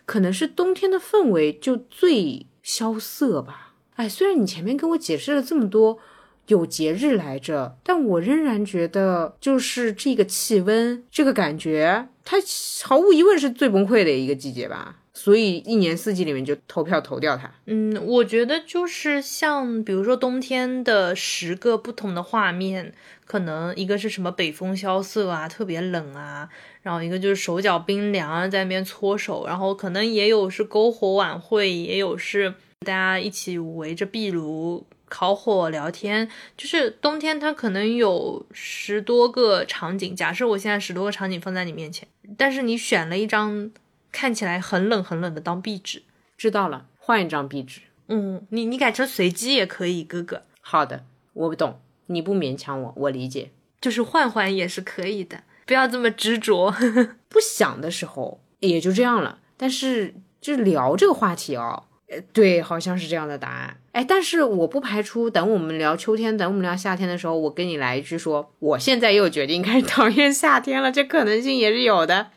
[0.06, 3.74] 可能是冬天的氛围就最萧瑟吧。
[3.96, 6.00] 哎，虽然你前面跟我解释了这么多，
[6.48, 12.38] 有节日来着，但我仍然觉得就是这个气温，这个感觉，它
[12.86, 14.96] 毫无疑问是最崩溃的一个季节吧。
[15.30, 17.52] 所以一年四季里面就投票投掉它。
[17.68, 22.92] 嗯，我觉得就是像比如说冬天的十个不同的画面，
[23.26, 26.50] 可能一个是什么北风萧瑟啊，特别冷啊。
[26.82, 36.28] 然后一个就是手脚冰凉啊，在那边搓手，然后可能也有是篝火晚会，也有是大家一起围着壁炉烤火聊天。
[36.58, 40.16] 就是冬天，它可能有十多个场景。
[40.16, 43.70] 假设我现在十多个场景放在你面前，但是你选了一张
[44.12, 46.04] 看起来很冷很冷的当壁纸，
[46.38, 47.82] 知道了，换一张壁纸。
[48.08, 50.44] 嗯，你你改成随机也可以，哥哥。
[50.62, 55.44] 好的，我不懂，你不勉强我，我理解，就是换换也是可以的。
[55.66, 56.74] 不要这么执着，
[57.30, 59.40] 不想的时候也就这样了。
[59.56, 63.78] 但是就聊这个话题哦，呃，对，好像是这样的答案。
[63.92, 72.32] 哎，但是我不排除等我们聊秋天，等我们聊夏天的时候，我跟你来一句说，我现在又决定开始 讨厌夏天了，这可能性也是有的。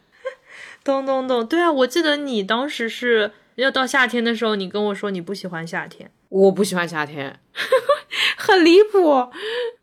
[0.84, 7.38] 懂懂懂，对啊，我记得你当时是要到夏天的时候，你跟我说你不喜欢夏天，我不喜欢夏天，
[8.36, 9.30] 很离谱。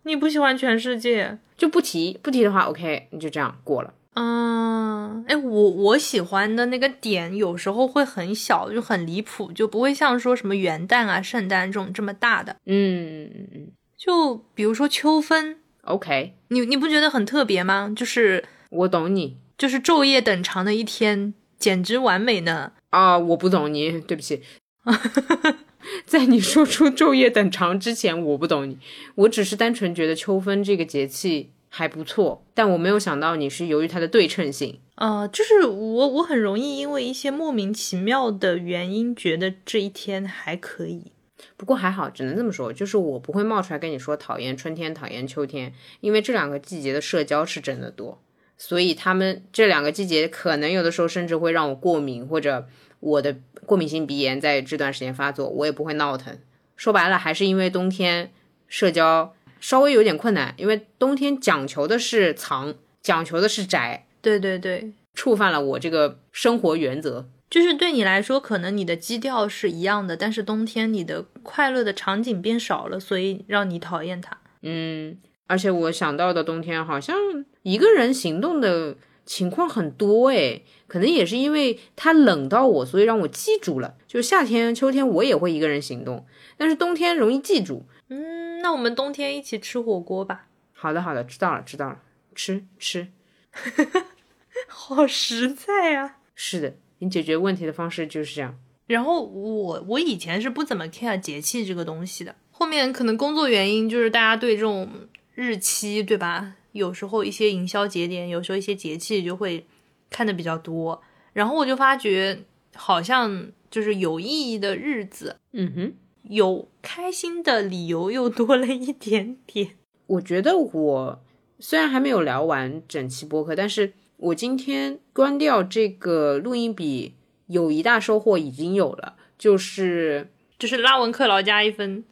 [0.04, 3.94] 你不喜欢全世界，就不提，不提的话，OK，你就这样过了。
[4.16, 12.56] 嗯，哎，我我喜欢的那个点有时候会很小，就很离谱，就不会像说什么元旦啊、圣诞这种这么大的。
[12.66, 17.94] 嗯嗯嗯就比如说秋分，，OK，你你不觉得很特别吗？
[17.96, 22.72] 就是我懂你就是昼夜等长的一天，简直完美呢。
[22.92, 24.42] 啊，我不懂你，对不起。
[26.06, 28.78] 在你说出昼夜等长之前，我不懂你，
[29.16, 34.80] 我只是单纯觉得秋分这个节气还不错，但我没有想到你是由于它的对称性。
[34.96, 41.12] 呃，就是我我很容易因为一些莫名其妙的原因，觉得这一天还可以。
[41.58, 48.22] 不过还好，只能这么说，就是我不会冒出来跟你说讨厌春天、讨厌秋天，因为这两个季节的社交是真的多，
[48.60, 52.68] 所以他们这两个季节可能有的时候甚至会让我过敏，或者
[53.00, 56.38] 我的过敏性鼻炎在这段时间发作，我也不会闹腾。
[56.76, 58.32] 说白了，还是因为冬天
[58.68, 67.30] 社交稍微有点困难，因为冬天讲求的是藏，讲求的是宅，对对对，触犯了我这个生活原则。
[67.50, 74.38] 就是对你来说，可能你的基调是一样的，但是冬天你的快乐的场景变少了，所以让你讨厌它。
[74.62, 75.18] 嗯，
[75.50, 77.18] 而且我想到的冬天好像
[77.64, 83.96] 一个人行动的情况很多诶，可能也是因为它冷到我，所以让我记住了。
[84.08, 86.24] 就夏天、秋天我也会一个人行动，
[86.56, 87.84] 但是冬天容易记住。
[88.10, 90.46] 嗯，那我们冬天一起吃火锅吧。
[90.72, 92.00] 好的，好的，知道了，知道了，
[92.36, 93.08] 吃吃。
[94.68, 96.18] 好实在啊！
[96.36, 98.56] 是的，你解决问题的方式就是这样。
[98.88, 104.90] 然后我我以前是不怎么 care 节气这个东西的，后面可能工作原因，就是大家对这种
[105.40, 106.56] 日期，对吧？
[106.74, 109.66] 有时候一些营销节点，有时候一些节气就会
[110.10, 112.42] 看的比较多，然后我就发觉
[112.76, 119.78] 好像就是有意义的日子，嗯哼，有开心的理由又多了一点点。
[120.08, 121.22] 我觉得我
[121.58, 127.16] 虽然还没有聊完整期播客，但是我今天关掉这个录音笔，
[127.48, 132.04] 有一大收获已经有了，就是就是拉文克劳加一分，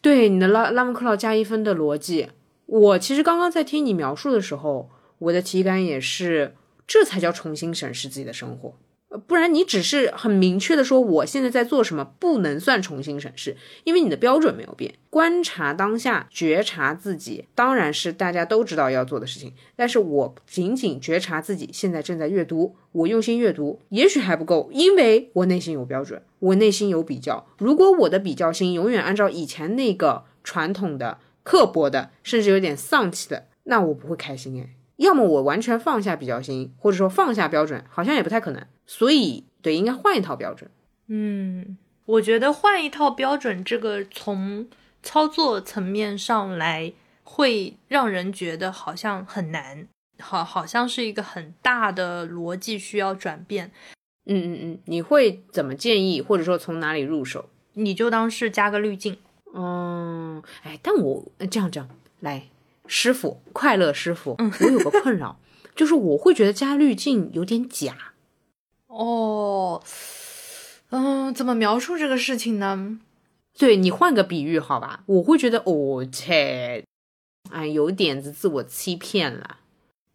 [0.00, 2.28] 对你的拉拉文克劳加一分的逻辑。
[2.68, 6.54] 我其实刚刚在听你描述的时候，我的体感也是，
[6.86, 8.74] 这才叫重新审视自己的生活。
[9.10, 14.96] 呃不然你只是很明确的说我现在在做什么，不能算重新审视，因为你的标准没有变。
[15.08, 19.54] 观察当下，觉察自己，当然是大家都知道要做的事情。
[19.74, 27.46] 但是我仅仅觉察自己现在正在阅读，我用心阅读，也许还不够，因为我内心有标准，我内心有比较。
[27.56, 31.16] 如果我的比较心永远按照以前那个传统的、
[31.48, 34.68] 刻薄的，甚至有点丧气的，那我不会开心诶。
[34.96, 38.62] 要么我完全放下比较心，或者说放下标准，好像也不太可能。
[38.84, 40.70] 所以，对，应该换一套标准。
[41.06, 44.68] 嗯，我觉得换一套标准，这个从
[45.02, 46.92] 操作层面上来，
[47.24, 53.70] 会让人觉得好像很难，好，好像是一个很大的逻辑需要转变。
[54.26, 57.48] 嗯嗯嗯，你会怎么建议，或者说从哪里入手？
[57.72, 59.16] 你就当是加个滤镜。
[59.54, 61.88] 嗯，哎，但我呃这样这样
[62.20, 62.48] 来，
[62.86, 65.38] 师傅，快乐师傅，我有个困扰，
[65.74, 67.96] 就是我会觉得加滤镜有点假。
[68.86, 69.82] 哦，
[70.90, 72.98] 嗯，怎么描述这个事情呢？
[73.58, 76.84] 对你换个比喻好吧，我会觉得哦切，
[77.50, 79.56] 哎，有点子自我欺骗了。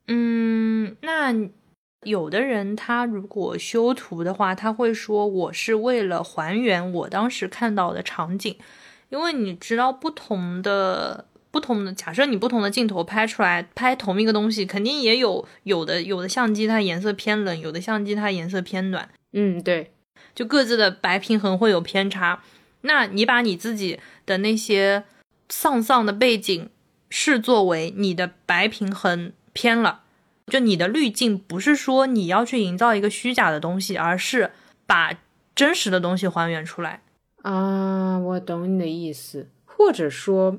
[0.08, 1.34] 嗯，那
[2.04, 8.58] 有的人他如果修图的话，他会说我是为了还原我当时看到的场景，
[9.14, 19.92] 因为你知道不同的不同的，假设你不同的镜头拍出来拍同一个东西，肯定也有有的有的相机它颜色偏冷，有的相机它颜色偏暖，嗯，对，
[20.34, 22.42] 就各自的白平衡会有偏差。
[22.82, 25.04] 那你把你自己的那些
[25.48, 26.72] 丧丧的背景
[27.12, 30.02] 视作为你的白平衡偏了，
[30.48, 34.52] 就你的滤镜不是说你要去营造一个虚假的东西，而是
[34.88, 35.14] 把
[35.54, 37.03] 真实的东西还原出来。
[37.44, 40.58] 啊，我懂你的意思，或者说，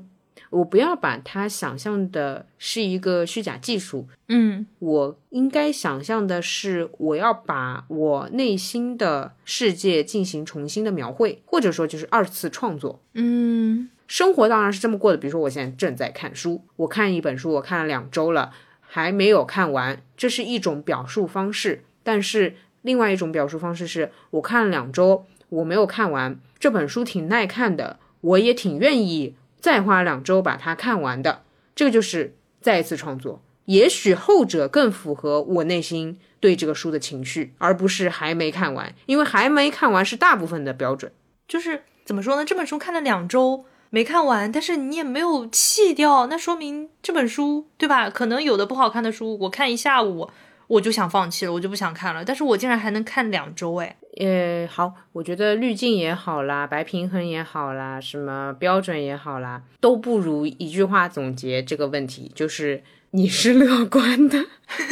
[0.51, 13.01] 我不要把它想象的是一个虚假技术，嗯我应该想象的是，我要把我内心的世界进行重新的描绘，或者说就是二次创作。
[13.13, 21.83] 嗯生活当然是这么过的，比如说我现在正在看书，我看一本书，我看了两周了，还没有看完，这是一种表述方式。
[22.03, 31.43] 但是另外一种表述方式是我看了两周，我没有看完，这本书挺耐看的，我也挺愿意再花两周把它看完的。
[31.75, 41.11] 这个就是再一次创作，也许后者更符合我内心对这个书的情绪，而不是还没看完，因为还没看完是大部分的标准。
[41.47, 42.45] 就是怎么说呢？
[42.45, 48.09] 这本书看了两周没看完，但是你也没有弃掉，那说明这本书对吧？
[48.09, 50.29] 可能有的不好看的书，我看一下午
[50.67, 52.25] 我就想放弃了，我就不想看了。
[52.25, 64.45] 但是我竟然还能看两周，哎，呃，好，我觉得滤镜也好啦，白平衡也好啦，什么标准也好啦，都不如一句话总结这个问题，就是你是乐观的。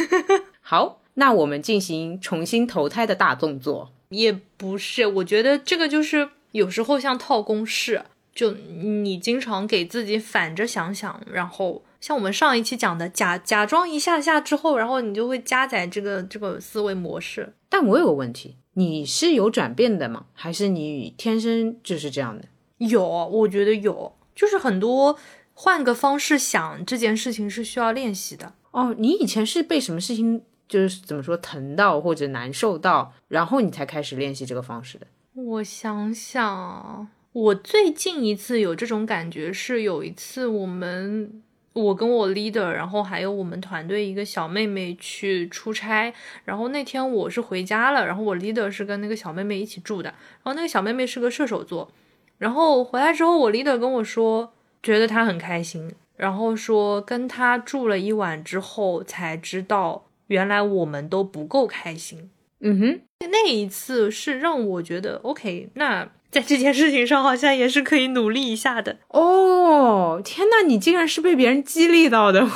[0.60, 3.92] 好，那我们进行重新投胎的大动作。
[4.10, 8.02] 也不是，我觉得这个就是有时候像套公式，
[8.34, 17.54] 就你经常给自己反着想想，然后像我们上一期讲的，假假装一下下之后，然后你就会加载这个这个思维模式。
[17.68, 20.26] 但我有个问题，你是有转变的吗？
[20.32, 22.44] 还是你天生就是这样的？
[22.78, 25.18] 有，我觉得有，就是很多
[25.52, 28.52] 换个方式想这件事情是需要练习的。
[28.70, 30.42] 哦，你以前是被什么事情？
[30.66, 35.06] 就是怎么说疼到或者难受到，然后你才开始练习这个方式的。
[35.34, 41.42] 我想想，我最近一次有这种感觉是有一次我们
[41.74, 46.10] 我跟我 leader，然后还有我们团队一个小妹妹去出差，
[46.46, 51.90] 然后那天我是回家了，然后我 leader 是跟那个小妹妹一起住的，然后那个小妹妹是个射手座，
[52.38, 60.06] 然后回来之后我 leader 跟我说，觉得她很开心，然后说跟她住了一晚之后才知道。
[60.28, 63.00] 原来我们都不够开心，嗯哼，
[63.30, 70.20] 那一次是让我觉得 OK，那在这件事情上好像也是可以努力一下的哦。
[70.24, 72.48] 天呐，你竟然是被别人激励到的， 我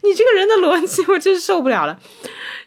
[0.00, 2.00] 你这个人的逻辑我真是受不了了。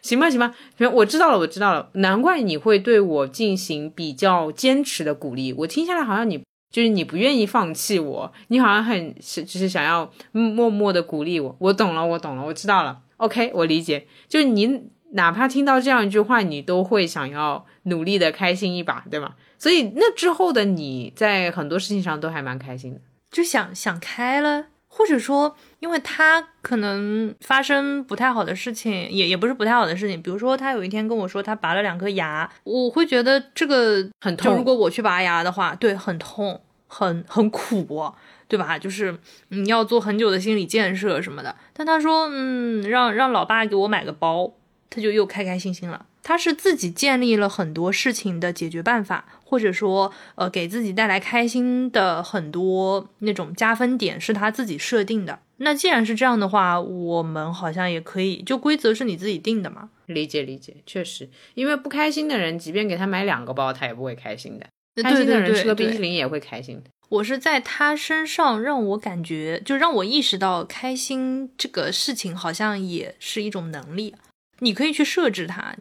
[0.02, 1.88] 行吧，行吧，行，我知道了，我知道了。
[1.94, 6.40] 难怪你会对我进行比较坚持的鼓励，我听下来好像你
[6.72, 11.56] 就是你不愿意放弃我，你好像很是就是想要默默的鼓励我。
[11.58, 12.98] 我懂了，我懂了，我知道了。
[13.16, 19.34] OK，我理解，就是你哪怕听到这样一句话，你都会想要努力的开心一把，对吗？
[19.58, 23.00] 所以那之后的你在很多事情上都还蛮开心的，
[23.30, 34.56] 就想想开了，或者说，因为他可能发生不太好的事情，也也不是不太好的事情，比如说他有一天跟我说他拔了两颗牙，我会觉得这个很痛。
[34.56, 38.12] 如果我去拔牙的话，对，很痛，很很苦。
[38.48, 38.78] 对吧？
[38.78, 41.52] 就是你要做很久的心理建设什么的。
[41.72, 44.52] 但他说，嗯，让让老爸给我买个包，
[44.90, 46.06] 他就又开开心心了。
[46.22, 55.38] 他是自己建立了很多事情的解决办法，或者说，呃，给自己带来开心的很多那种加分点是他自己设定的。
[55.58, 59.90] 那既然是这样的话，我们好像也可以，就规则是你自己定的嘛。
[60.06, 64.66] 理解理解，确实，因为不开心的人，即便给他买两个包，他也不会开心的。
[65.02, 66.90] 开心的人吃个冰淇淋也会开心的。
[67.08, 74.14] 我是在他身上让我感觉，就让我意识到开心这个事情好像也是一种能力。
[74.60, 75.76] 你可以去设置它。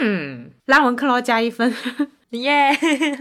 [0.00, 1.74] 嗯，拉文克劳加一分，
[2.30, 2.70] 耶！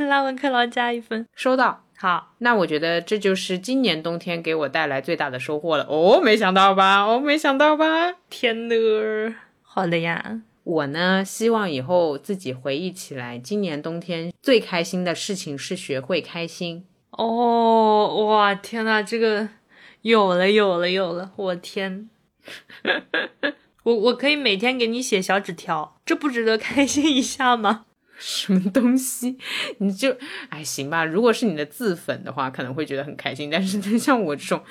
[0.10, 1.84] 拉文克劳加一分，收到。
[1.98, 5.86] 好，那我觉得这就是今年冬天给我带来最大的收获了。
[5.90, 7.04] 哦，没想到吧？
[7.06, 8.14] 哦，没想到吧？
[8.30, 10.42] 天呐，好的呀。
[10.64, 16.86] 我呢，希望以后自己回忆起来，今年冬天最开心的事情是学会开心。
[17.12, 19.48] 哦，哇，天呐，这个
[20.02, 21.32] 有了，有了，有了！
[21.36, 22.10] 我天，
[23.86, 27.86] 我我可以每天给你写小纸条，这不值得开心一下吗？
[28.18, 29.38] 什么东西？
[29.78, 30.18] 你就
[30.50, 31.06] 哎，行吧。
[31.06, 33.50] 如果是你的自粉的话，可能会觉得很开心。
[33.52, 34.64] 但是像我这种，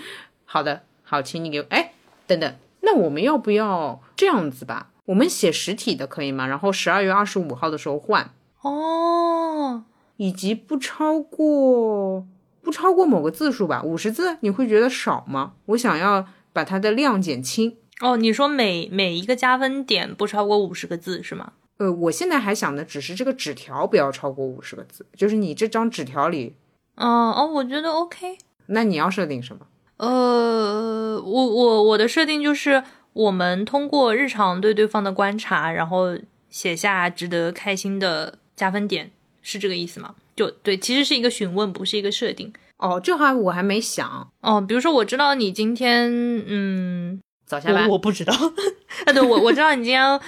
[0.45, 1.67] 好的，好，请你给我。
[1.71, 1.93] 哎，
[2.27, 4.91] 等等，那我们要不要这样子吧？
[5.05, 6.49] 我们写实体的可以吗？
[6.49, 9.85] 然后十二月二十五号的时候换哦，
[10.17, 12.27] 以及不超过。
[12.63, 15.53] 不超过某个字数吧，五十字你会觉得少吗？
[15.67, 17.77] 我想要把它的量减轻。
[18.05, 21.55] 哦，你说每每一个加分点不超过五十个字是吗？
[21.79, 26.55] 呃，我现在还想的只是这个纸条不要超过五十个字，就是你这张纸条里。
[26.97, 28.37] 嗯哦，我觉得 OK。
[28.67, 29.67] 那你要设定什么？
[29.97, 32.85] 呃，我我我的设定就是
[33.15, 36.19] 我们通过日常对对方的观察，然后
[36.51, 40.15] 写下值得开心的加分点，是这个意思吗？
[40.37, 42.53] 就对，其实是一个询问，不是一个设定。
[42.77, 44.31] 哦，这话我还没想。
[44.43, 46.13] 哦，比如说，我知道你今天，
[46.47, 47.89] 嗯，早下班。
[47.89, 48.33] 我不知道。
[49.07, 50.21] 啊，对，我我知道你今天。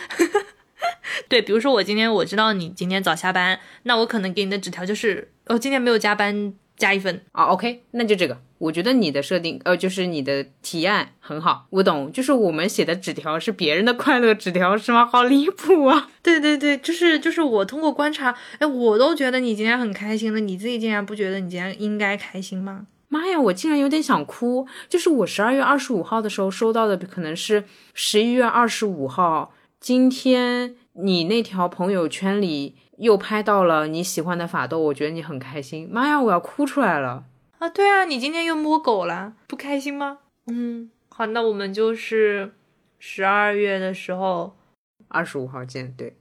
[1.29, 6.55] 对，比如说我今天我知道你今天早下班，那我可能给你的纸条就是，哦，今天没有加班。
[6.79, 8.39] 加一分啊，OK，那就这个。
[8.59, 12.13] 我觉得你的设定，呃，就是你的提案很好，我懂。
[12.13, 15.07] 就是我们写的纸条是别人的快乐纸条，是吗？
[15.07, 16.11] 好离谱啊！
[16.23, 22.87] 对对对，就是就是我通过观察，哎，我都觉得你今天很开心了，你自己竟然不觉得你今天应该开心吗？
[23.09, 24.67] 妈呀，我竟然有点想哭。
[24.89, 29.53] 就是我十二月二十五号的时候收到的，可能是十一月二十五号。
[29.79, 35.89] 今天你那条朋友圈里又拍到了你喜欢的法斗，我觉得你很开心。
[35.93, 37.25] 妈呀，我要哭出来了
[37.59, 37.69] 啊！
[37.69, 40.19] 对啊，你今天又摸狗了，不开心吗？
[40.47, 42.53] 嗯，好，那我们就是
[42.99, 44.57] 十二月的时候，
[45.09, 45.95] 二十五号见。
[45.97, 46.17] 对。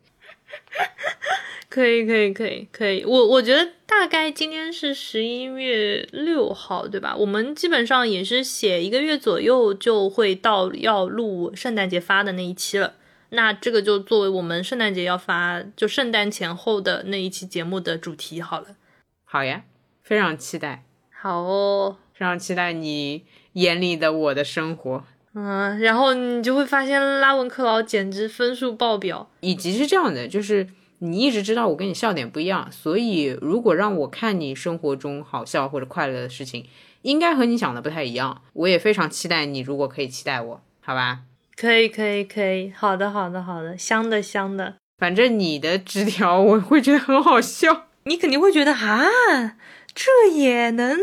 [1.69, 7.15] 可以可以可以可以，我我觉得大概今天是十一月六号，对吧？
[7.15, 12.93] 我们基本上也是写一个月左右就会到要录圣诞节发的那一期了。
[13.29, 18.77] 那这个就作为我们圣诞节要发，就圣诞前后的那一期节目的主题好了。
[19.25, 19.63] 好呀，
[20.01, 20.85] 非常期待。
[21.11, 25.03] 好哦，非常期待你眼里的我的生活。
[25.35, 30.67] 嗯，然后你就会发现拉文克劳简直分数爆表，以及是这样的，就是。
[30.99, 36.65] 你一直知道我跟你笑点不一样，所以如果让我看你生活中好笑或者快乐的事情，
[37.01, 38.41] 应该和你想的不太一样。
[38.53, 41.19] 我也非常期待你，如果可以期待我，好吧？
[41.57, 42.71] 可以，可以，可以。
[42.73, 43.77] 好的，好的，好的。
[43.77, 44.75] 香的，香的。
[44.97, 49.57] 反正你的纸条我会觉得很好笑，你肯定会觉得啊，
[49.93, 50.97] 这也能？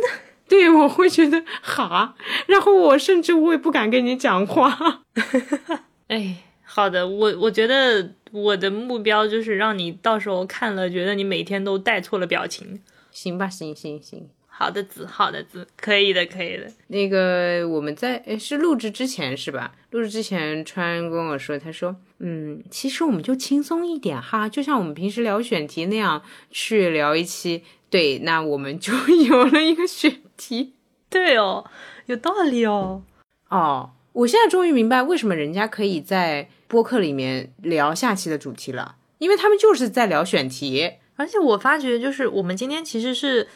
[0.52, 2.14] 对，我会觉得哈，
[2.46, 5.02] 然后我甚至我也不敢跟你讲话。
[6.08, 8.12] 哎，好的，我我觉得。
[8.32, 12.80] 我的目标就是让你到时候看了，觉得你每天都带错了表情。
[13.10, 16.66] 行吧，行行行，好的子，好的子，可以的，可以的。
[16.86, 19.74] 那个我们在诶是录制之前是吧？
[19.90, 27.62] 录制之前，川跟我说，他说，嗯，其实我们就轻松一点哈，就像我们平时聊选题那样去聊一期。
[27.90, 28.94] 对，那我们就
[29.28, 30.74] 有了一个选题。
[31.08, 31.64] 对哦，
[32.06, 33.02] 有道理哦。
[33.48, 36.48] 哦，我现在终于明白为什么人家可以在。
[36.72, 43.46] 播客里面聊下期的主题了，因为他们就是在聊选题，而且我发觉就是我们今天其实是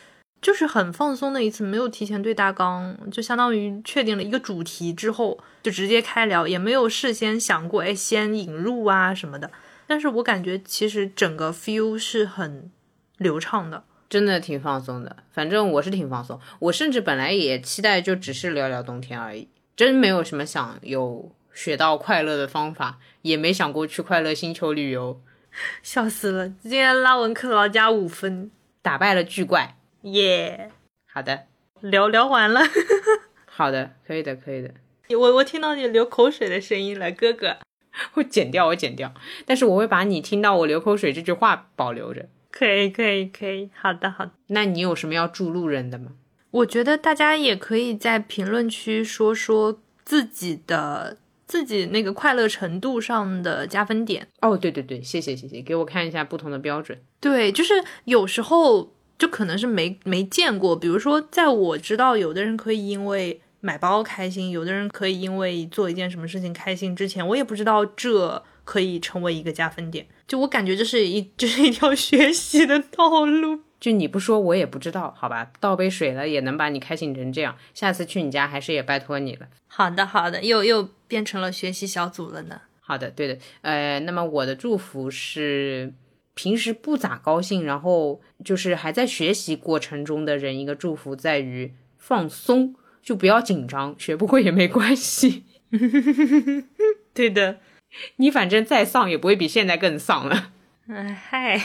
[0.42, 9.50] 就是很放松的一次，没有提前对大纲，就相当于确定了一个主题之后就直接开聊，也没有事先想过哎先引入啊什么的。
[9.86, 12.70] 但是我感觉其实整个 feel 是很
[13.16, 15.16] 流畅的，真的挺放松的。
[15.32, 21.32] 反正我是挺放松，我甚至本来也期待就只是聊聊冬天而已，真没有什么想有。
[21.56, 25.18] 学到快乐的方法，也没想过去快乐星球旅游，
[25.82, 26.48] 笑死了！
[26.60, 28.50] 今天拉文克劳加五分，
[28.82, 30.70] 打败了巨怪，耶！
[31.10, 31.46] 好的，
[31.80, 32.60] 聊聊完了，
[33.48, 34.74] 好的，可以的，可以的。
[35.18, 37.56] 我我听到你流口水的声音了，哥哥，
[38.12, 39.14] 我剪掉，我剪掉，
[39.46, 42.28] 但是我会把你听到我流口水这句话保留着。
[42.56, 44.32] 可以，可以，可以，好的，好的。
[44.46, 46.12] 那你有什么要祝路人的吗？
[46.50, 51.18] 我觉得大家也可以在评论区说说自己的。
[51.48, 57.00] 自己那个快乐程度上的加分点哦，对对对，谢谢谢谢，给我看一下不同的标准。
[57.20, 70.04] 对，就是有时候就可能是没没见过，比如说在我知道有的人可以因为买包开心，有的人可以因为做一件什么事情开心之前，我也不知道这可以成为一个加分点。
[70.26, 73.60] 就我感觉这是一 这是一条学习的道路。
[73.78, 75.52] 就你不说，我也不知道，好吧？
[75.60, 79.46] 倒杯水了也能把你开心成这样，下次去你家还是也拜托你了。
[79.66, 82.62] 好的，好的，又又变成了学习小组了呢。
[82.80, 85.92] 好的，对的，呃，那么我的祝福是
[86.34, 95.44] 平时不咋高兴，然后就是还在学习过程中的人一个祝福在于放松，就不要紧张，学不会也没关系。
[97.12, 97.58] 对的，
[98.16, 100.52] 你反正再丧也不会比现在更丧了。
[100.88, 101.60] 嗯嗨。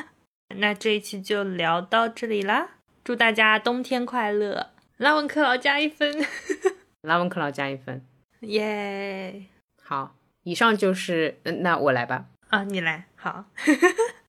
[0.56, 2.70] 那这一期就聊到这里啦，
[3.04, 4.70] 祝大家冬天快乐！
[4.96, 6.26] 拉文克劳加一分，
[7.02, 8.04] 拉文克劳加一分，
[8.40, 9.44] 耶！
[9.80, 12.24] 好，以上就是，嗯，那我来吧。
[12.48, 13.44] 啊，你来，好。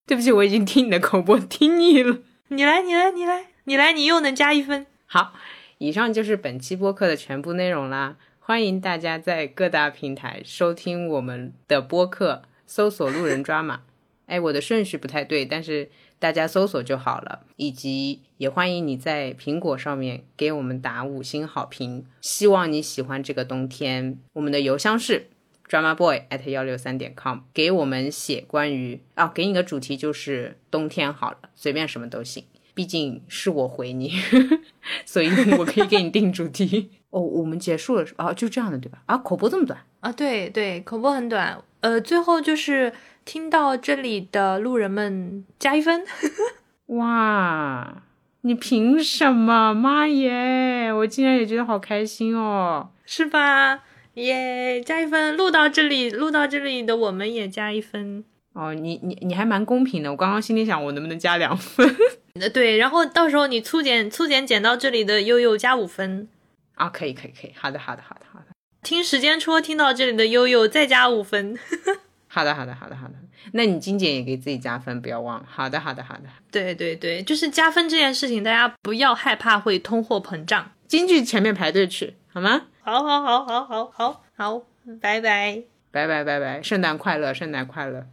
[0.05, 2.19] 对不起，我已经听你的口播听腻了。
[2.49, 4.85] 你来，你来，你来，你来，你又能加一分。
[5.07, 5.33] 好，
[5.79, 8.17] 以上就是本期播客的全部内容啦。
[8.43, 13.83] 欢迎大家在各大平台收听我们的播客，搜索“路人抓马”。
[14.25, 15.89] 哎，我的顺序不太对，但是。
[16.21, 22.05] 大家搜索就好了，以及也欢迎你在苹果上面给我们打五星好评。
[22.21, 24.19] 希望你喜欢这个冬天。
[24.33, 25.31] 我们的邮箱是
[25.67, 32.43] drama boy at 幺六三点 com，给我们写关于啊，给你个主题就是冬天好了，随便什么都行。
[32.75, 34.13] 毕竟是我回你，
[35.07, 35.27] 所以
[35.57, 36.91] 我可以给你定主题。
[37.11, 38.97] 哦，我们结束了啊，就这样的对吧？
[39.05, 40.11] 啊，口播这么短啊？
[40.11, 41.57] 对对，口播很短。
[41.81, 42.91] 呃，最后就是。
[43.23, 46.03] 听到这里的路人们加一分，
[46.97, 48.01] 哇！
[48.41, 49.75] 你凭什么？
[49.75, 50.91] 妈耶！
[50.91, 53.83] 我竟然也觉得好开心哦，是吧？
[54.15, 55.37] 耶，加一分！
[55.37, 58.25] 录到这里，录到这里的我们也加一分。
[58.53, 60.09] 哦，你你你还蛮公平的。
[60.09, 61.87] 我刚刚心里想，我能不能加两分？
[62.41, 66.27] 呃对，然后到时候你粗剪粗剪剪到这里的悠悠加五分，
[66.75, 68.45] 啊，可以可以可以，好的好的好的好的
[68.83, 71.57] 听时间戳听到这里的悠悠再加五分。
[72.27, 73.13] 好的好的好的好的，
[73.53, 75.45] 那你精简也给自己加分，不要忘了。
[75.47, 80.71] 好的好的好的，对对对，就是加分这件事情，大家不要害怕会通货膨胀。
[80.87, 82.67] 京剧前面排队去好吗？
[82.81, 84.63] 好好好好好好好，
[85.01, 85.63] 拜拜。
[85.91, 88.07] 拜拜拜拜，圣诞快乐圣诞快乐。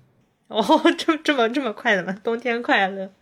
[0.49, 0.63] 哦，
[0.99, 2.19] 这这么这么快的吗？
[2.25, 3.13] 冬天快乐，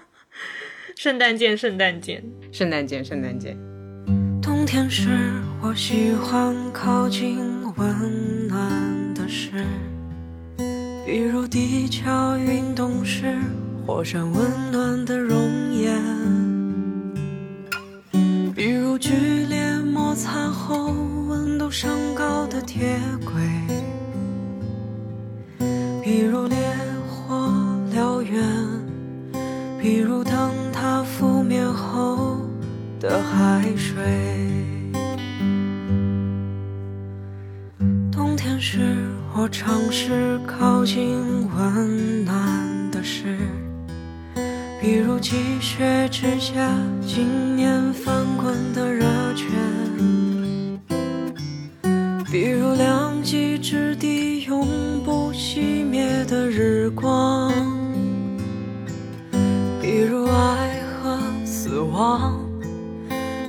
[0.96, 2.24] 圣诞见，圣诞见。
[2.50, 3.54] 圣诞见，圣诞见。
[3.54, 3.75] 冬
[4.66, 7.38] 天时，我喜欢靠近
[7.76, 9.64] 温暖的事，
[11.06, 13.38] 比如地壳运动时
[13.86, 15.38] 火山温暖的熔
[15.72, 16.02] 岩，
[18.56, 20.92] 比如剧烈摩擦后
[21.28, 23.32] 温度升高的铁轨，
[26.02, 26.56] 比如烈
[27.08, 27.36] 火
[27.94, 28.42] 燎原，
[29.80, 32.40] 比如灯塔覆灭后
[32.98, 34.45] 的海水。
[39.46, 43.38] 我尝试靠近温暖的事，
[44.80, 46.68] 比如积雪之下
[47.00, 49.46] 今年翻滚的热泉，
[52.28, 54.66] 比如两极之地永
[55.04, 57.52] 不熄灭的日光，
[59.80, 62.44] 比如爱和死亡。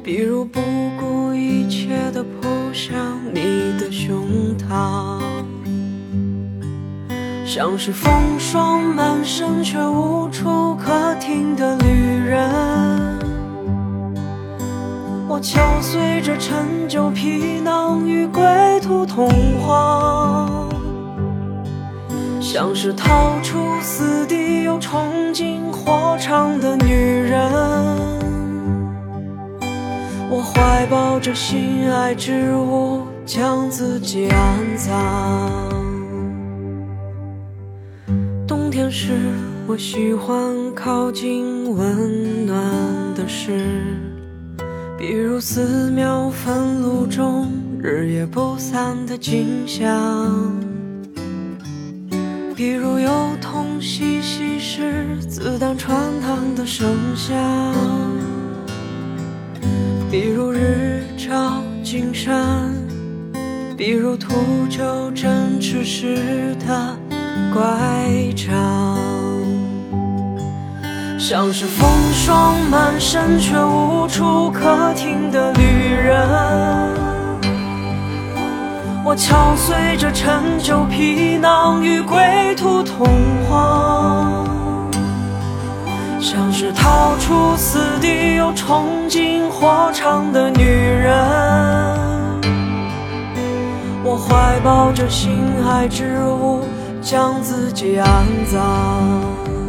[0.03, 0.61] 比如不
[0.97, 3.41] 顾一切地扑向你
[3.77, 5.19] 的胸膛，
[7.57, 12.47] 像是风霜满身却无处可停的旅人。
[15.27, 18.45] 我敲碎这陈旧皮囊与归
[18.83, 19.27] 途同
[19.67, 20.69] 往，
[22.39, 27.41] 像是逃出死地又冲进火场的女人。
[30.29, 35.76] 我怀抱着心爱之物，将自己安葬。
[38.87, 39.11] 冬天时，
[39.67, 42.57] 我喜欢靠近温暖
[43.15, 43.51] 的事，
[44.97, 50.55] 比如寺庙焚炉中日夜不散的景象，
[52.55, 53.09] 比如幼
[53.41, 57.35] 童嬉戏时子弹穿膛的声响。
[60.09, 62.73] 比如日照金山，
[63.75, 64.33] 比如秃
[64.69, 66.96] 鹫振翅时的
[67.53, 67.61] 乖
[68.35, 68.55] 张，
[71.19, 75.61] 像是风霜满身却无处可停的旅
[75.93, 76.17] 人。
[79.03, 82.19] 我敲碎着陈旧皮囊与归
[82.55, 83.07] 途同
[83.49, 84.45] 往。
[86.19, 91.13] 像是逃出死地又冲进火场的女人，
[94.03, 95.31] 我怀抱着心
[95.65, 96.65] 爱之物，
[97.09, 99.66] 将自己安葬。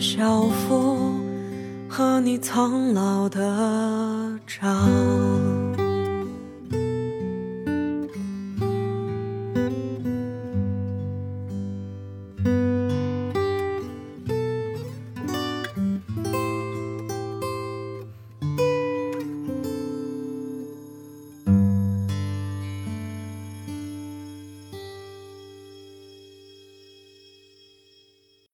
[0.00, 1.26] 校服。
[1.88, 5.65] 和你苍老的掌。